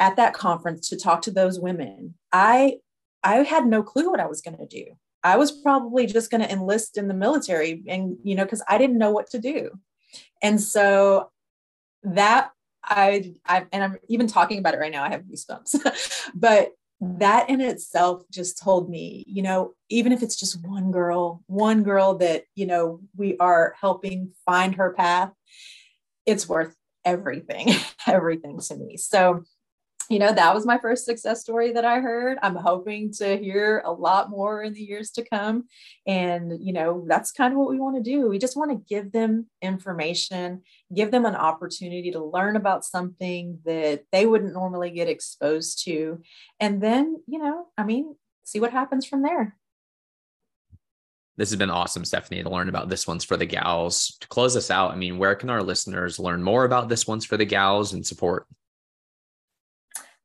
at 0.00 0.16
that 0.16 0.34
conference 0.34 0.88
to 0.88 0.96
talk 0.96 1.22
to 1.22 1.30
those 1.30 1.58
women, 1.58 2.14
I 2.32 2.78
I 3.22 3.36
had 3.36 3.66
no 3.66 3.82
clue 3.82 4.10
what 4.10 4.20
I 4.20 4.26
was 4.26 4.40
going 4.40 4.58
to 4.58 4.66
do. 4.66 4.84
I 5.24 5.36
was 5.36 5.50
probably 5.50 6.06
just 6.06 6.30
going 6.30 6.40
to 6.40 6.50
enlist 6.50 6.96
in 6.96 7.08
the 7.08 7.14
military 7.14 7.82
and 7.88 8.16
you 8.22 8.34
know 8.34 8.46
cuz 8.46 8.62
I 8.68 8.78
didn't 8.78 8.98
know 8.98 9.10
what 9.10 9.30
to 9.30 9.38
do. 9.38 9.70
And 10.42 10.60
so 10.60 11.30
that 12.02 12.52
I 12.84 13.34
I 13.44 13.66
and 13.72 13.82
I'm 13.82 13.98
even 14.08 14.26
talking 14.26 14.58
about 14.58 14.74
it 14.74 14.78
right 14.78 14.92
now 14.92 15.04
I 15.04 15.10
have 15.10 15.22
goosebumps. 15.22 16.30
but 16.34 16.72
that 17.00 17.48
in 17.48 17.60
itself 17.60 18.22
just 18.30 18.60
told 18.60 18.90
me, 18.90 19.24
you 19.28 19.42
know, 19.42 19.74
even 19.88 20.12
if 20.12 20.22
it's 20.22 20.36
just 20.36 20.64
one 20.66 20.90
girl, 20.90 21.42
one 21.46 21.84
girl 21.84 22.18
that, 22.18 22.44
you 22.56 22.66
know, 22.66 23.00
we 23.16 23.36
are 23.38 23.74
helping 23.80 24.32
find 24.44 24.74
her 24.74 24.92
path, 24.94 25.30
it's 26.26 26.48
worth 26.48 26.74
everything, 27.08 27.74
everything 28.06 28.60
to 28.60 28.76
me. 28.76 28.96
So, 28.96 29.44
you 30.10 30.18
know, 30.18 30.32
that 30.32 30.54
was 30.54 30.64
my 30.64 30.78
first 30.78 31.04
success 31.04 31.42
story 31.42 31.72
that 31.72 31.84
I 31.84 32.00
heard. 32.00 32.38
I'm 32.42 32.56
hoping 32.56 33.12
to 33.14 33.36
hear 33.36 33.82
a 33.84 33.92
lot 33.92 34.30
more 34.30 34.62
in 34.62 34.72
the 34.72 34.80
years 34.80 35.10
to 35.12 35.24
come. 35.24 35.64
And, 36.06 36.64
you 36.64 36.72
know, 36.72 37.04
that's 37.06 37.30
kind 37.30 37.52
of 37.52 37.58
what 37.58 37.68
we 37.68 37.78
want 37.78 37.96
to 37.96 38.10
do. 38.10 38.26
We 38.26 38.38
just 38.38 38.56
want 38.56 38.70
to 38.70 38.94
give 38.94 39.12
them 39.12 39.48
information, 39.60 40.62
give 40.94 41.10
them 41.10 41.26
an 41.26 41.34
opportunity 41.34 42.10
to 42.12 42.24
learn 42.24 42.56
about 42.56 42.86
something 42.86 43.58
that 43.66 44.04
they 44.10 44.24
wouldn't 44.24 44.54
normally 44.54 44.90
get 44.90 45.08
exposed 45.08 45.84
to. 45.84 46.22
And 46.58 46.82
then, 46.82 47.22
you 47.26 47.38
know, 47.38 47.66
I 47.76 47.84
mean, 47.84 48.16
see 48.44 48.60
what 48.60 48.72
happens 48.72 49.04
from 49.04 49.22
there. 49.22 49.58
This 51.38 51.48
has 51.50 51.58
been 51.58 51.70
awesome, 51.70 52.04
Stephanie, 52.04 52.42
to 52.42 52.50
learn 52.50 52.68
about 52.68 52.88
this 52.88 53.06
one's 53.06 53.22
for 53.22 53.36
the 53.36 53.46
gals. 53.46 54.16
To 54.20 54.26
close 54.26 54.56
us 54.56 54.72
out, 54.72 54.90
I 54.90 54.96
mean, 54.96 55.18
where 55.18 55.36
can 55.36 55.50
our 55.50 55.62
listeners 55.62 56.18
learn 56.18 56.42
more 56.42 56.64
about 56.64 56.88
this 56.88 57.06
one's 57.06 57.24
for 57.24 57.36
the 57.36 57.44
gals 57.44 57.92
and 57.92 58.04
support? 58.04 58.48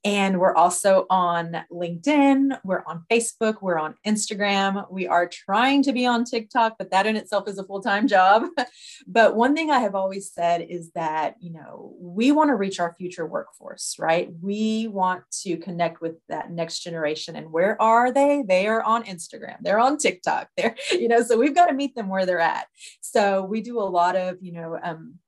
And 0.03 0.41
we're 0.41 0.55
also 0.55 1.05
on 1.11 1.63
LinkedIn, 1.71 2.59
we're 2.65 2.83
on 2.87 3.05
Facebook, 3.11 3.57
we're 3.61 3.79
on 3.79 3.97
Instagram. 4.07 4.91
We 4.91 5.07
are 5.07 5.29
trying 5.29 5.83
to 5.83 5.93
be 5.93 6.07
on 6.07 6.25
TikTok, 6.25 6.77
but 6.79 6.91
that 6.91 7.07
in 7.07 7.17
itself 7.17 7.49
is 7.49 7.59
a 7.59 7.65
full 7.65 7.83
time 7.83 8.09
job. 8.09 8.47
but 9.07 9.37
one 9.37 9.55
thing 9.55 9.71
I 9.71 9.81
have 9.81 9.95
always 9.95 10.33
said 10.33 10.63
is 10.63 10.91
that, 10.93 11.35
you 11.41 11.53
know, 11.53 11.95
we 12.01 12.33
want 12.33 12.49
to 12.49 12.55
reach 12.55 12.81
our 12.81 12.95
future 12.95 13.27
workforce, 13.27 13.97
right? 13.99 14.31
We 14.41 14.89
want 14.89 15.25
to 15.43 15.59
connect 15.59 16.01
with 16.01 16.15
that 16.29 16.51
next 16.51 16.81
generation. 16.81 17.37
And 17.37 17.53
where 17.53 17.81
are 17.81 18.11
they? 18.11 18.43
They 18.47 18.69
are 18.69 18.83
on 18.83 19.05
Instagram, 19.05 19.57
they're 19.61 19.81
on 19.81 19.99
TikTok, 19.99 20.49
they're, 20.57 20.77
you 20.93 21.09
know, 21.09 21.23
so 21.23 21.37
we've 21.37 21.55
got 21.55 21.67
to 21.67 21.75
meet 21.75 21.95
them 21.95 22.09
where 22.09 22.25
they're 22.25 22.41
at. 22.41 22.67
So 23.03 23.45
we 23.45 23.61
do 23.61 23.79
a 23.79 23.83
lot 23.83 24.17
of, 24.17 24.39
you 24.41 24.53
know, 24.53 24.79
um, 24.83 25.19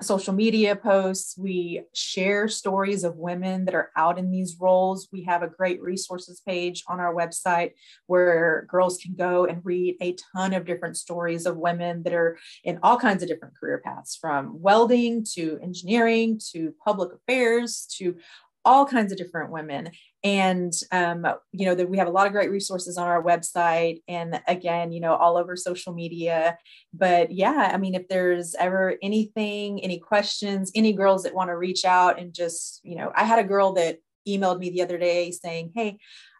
social 0.00 0.34
media 0.34 0.76
posts. 0.76 1.36
We 1.38 1.82
share 1.94 2.48
stories 2.48 3.04
of 3.04 3.16
women 3.16 3.64
that 3.64 3.74
are 3.74 3.90
out 3.96 4.18
in 4.18 4.30
these 4.30 4.56
roles. 4.60 5.08
We 5.12 5.24
have 5.24 5.42
a 5.42 5.48
great 5.48 5.80
resources 5.82 6.40
page 6.40 6.82
on 6.88 7.00
our 7.00 7.14
website 7.14 7.72
where 8.06 8.66
girls 8.68 8.98
can 8.98 9.14
go 9.14 9.46
and 9.46 9.64
read 9.64 9.96
a 10.00 10.16
ton 10.34 10.52
of 10.52 10.64
different 10.64 10.96
stories 10.96 11.46
of 11.46 11.56
women 11.56 12.02
that 12.02 12.12
are 12.12 12.38
in 12.64 12.78
all 12.82 12.98
kinds 12.98 13.22
of 13.22 13.28
different 13.28 13.56
career 13.56 13.80
paths 13.84 14.16
from 14.20 14.60
welding 14.60 15.24
to 15.34 15.58
engineering 15.62 16.40
to 16.52 16.74
public 16.84 17.10
affairs 17.12 17.86
to 17.98 18.16
all 18.64 18.86
kinds 18.86 19.12
of 19.12 19.18
different 19.18 19.50
women 19.50 19.90
and 20.24 20.72
um, 20.92 21.26
you 21.52 21.66
know 21.66 21.74
that 21.74 21.88
we 21.88 21.98
have 21.98 22.06
a 22.06 22.10
lot 22.10 22.26
of 22.26 22.32
great 22.32 22.50
resources 22.50 22.96
on 22.96 23.08
our 23.08 23.22
website 23.22 24.02
and 24.08 24.40
again 24.46 24.92
you 24.92 25.00
know 25.00 25.14
all 25.14 25.36
over 25.36 25.56
social 25.56 25.92
media 25.92 26.56
but 26.92 27.32
yeah 27.32 27.70
i 27.72 27.76
mean 27.76 27.94
if 27.94 28.06
there's 28.08 28.54
ever 28.56 28.96
anything 29.02 29.82
any 29.82 29.98
questions 29.98 30.70
any 30.74 30.92
girls 30.92 31.22
that 31.24 31.34
want 31.34 31.48
to 31.48 31.56
reach 31.56 31.84
out 31.84 32.18
and 32.18 32.34
just 32.34 32.80
you 32.84 32.96
know 32.96 33.10
i 33.16 33.24
had 33.24 33.38
a 33.38 33.44
girl 33.44 33.72
that 33.72 33.98
emailed 34.28 34.58
me 34.58 34.70
the 34.70 34.82
other 34.82 34.98
day 34.98 35.30
saying 35.30 35.72
hey 35.74 35.98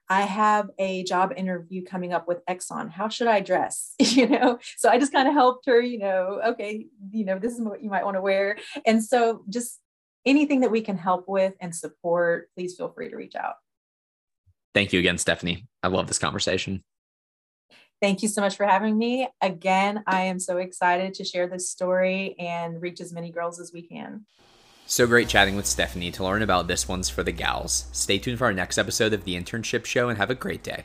I 0.09 0.23
have 0.23 0.69
a 0.79 1.05
job 1.05 1.33
interview 1.39 1.83
coming 1.85 2.13
up 2.13 2.29
with 2.29 2.45
Exxon. 2.45 2.91
How 2.91 3.09
should 3.09 3.29
I 3.29 3.41
dress? 3.41 3.95
you 3.99 4.29
know, 4.29 4.59
so 4.77 4.91
I 4.91 4.99
just 4.99 5.13
kind 5.13 5.27
of 5.27 5.33
helped 5.33 5.65
her, 5.67 5.81
you 5.81 5.99
know, 5.99 6.41
okay, 6.49 6.87
you 7.13 7.25
know, 7.25 7.39
this 7.39 7.55
is 7.55 7.63
what 7.63 7.83
you 7.83 7.89
might 7.89 8.05
want 8.05 8.17
to 8.17 8.21
wear. 8.21 8.59
And 8.85 9.03
so 9.03 9.43
just 9.49 9.81
anything 10.25 10.61
that 10.61 10.71
we 10.71 10.81
can 10.81 10.97
help 10.97 11.29
with 11.29 11.55
and 11.61 11.75
support, 11.75 12.51
please 12.55 12.77
feel 12.77 12.91
free 12.91 13.11
to 13.11 13.17
reach 13.17 13.35
out. 13.35 13.55
Thank 14.75 14.93
you 14.93 15.01
again, 15.01 15.19
Stephanie. 15.19 15.67
I 15.83 15.89
love 15.89 16.07
this 16.07 16.19
conversation. 16.19 16.83
Thank 18.01 18.23
you 18.23 18.29
so 18.29 18.41
much 18.41 18.57
for 18.57 18.67
having 18.67 18.99
me. 18.99 19.29
Again, 19.41 20.03
I 20.07 20.23
am 20.23 20.41
so 20.41 20.57
excited 20.57 21.15
to 21.15 21.25
share 21.25 21.47
this 21.47 21.71
story 21.71 22.35
and 22.39 22.83
reach 22.83 23.01
as 23.01 23.13
many 23.13 23.31
girls 23.31 23.61
as 23.61 23.73
we 23.73 23.83
can. 23.83 24.27
So 24.87 25.07
great 25.07 25.29
chatting 25.29 25.55
with 25.55 25.67
Stephanie 25.67 26.11
to 26.13 26.25
learn 26.25 26.43
about 26.43 26.67
this 26.67 26.89
one's 26.89 27.09
for 27.09 27.23
the 27.23 27.33
gals. 27.33 27.87
Stay 27.93 28.19
tuned 28.19 28.39
for 28.39 28.47
our 28.47 28.53
next 28.53 28.77
episode 28.77 29.13
of 29.13 29.25
the 29.25 29.41
internship 29.41 29.85
show 29.85 30.09
and 30.09 30.19
have 30.19 30.31
a 30.31 30.35
great 30.35 30.65
day. 30.65 30.85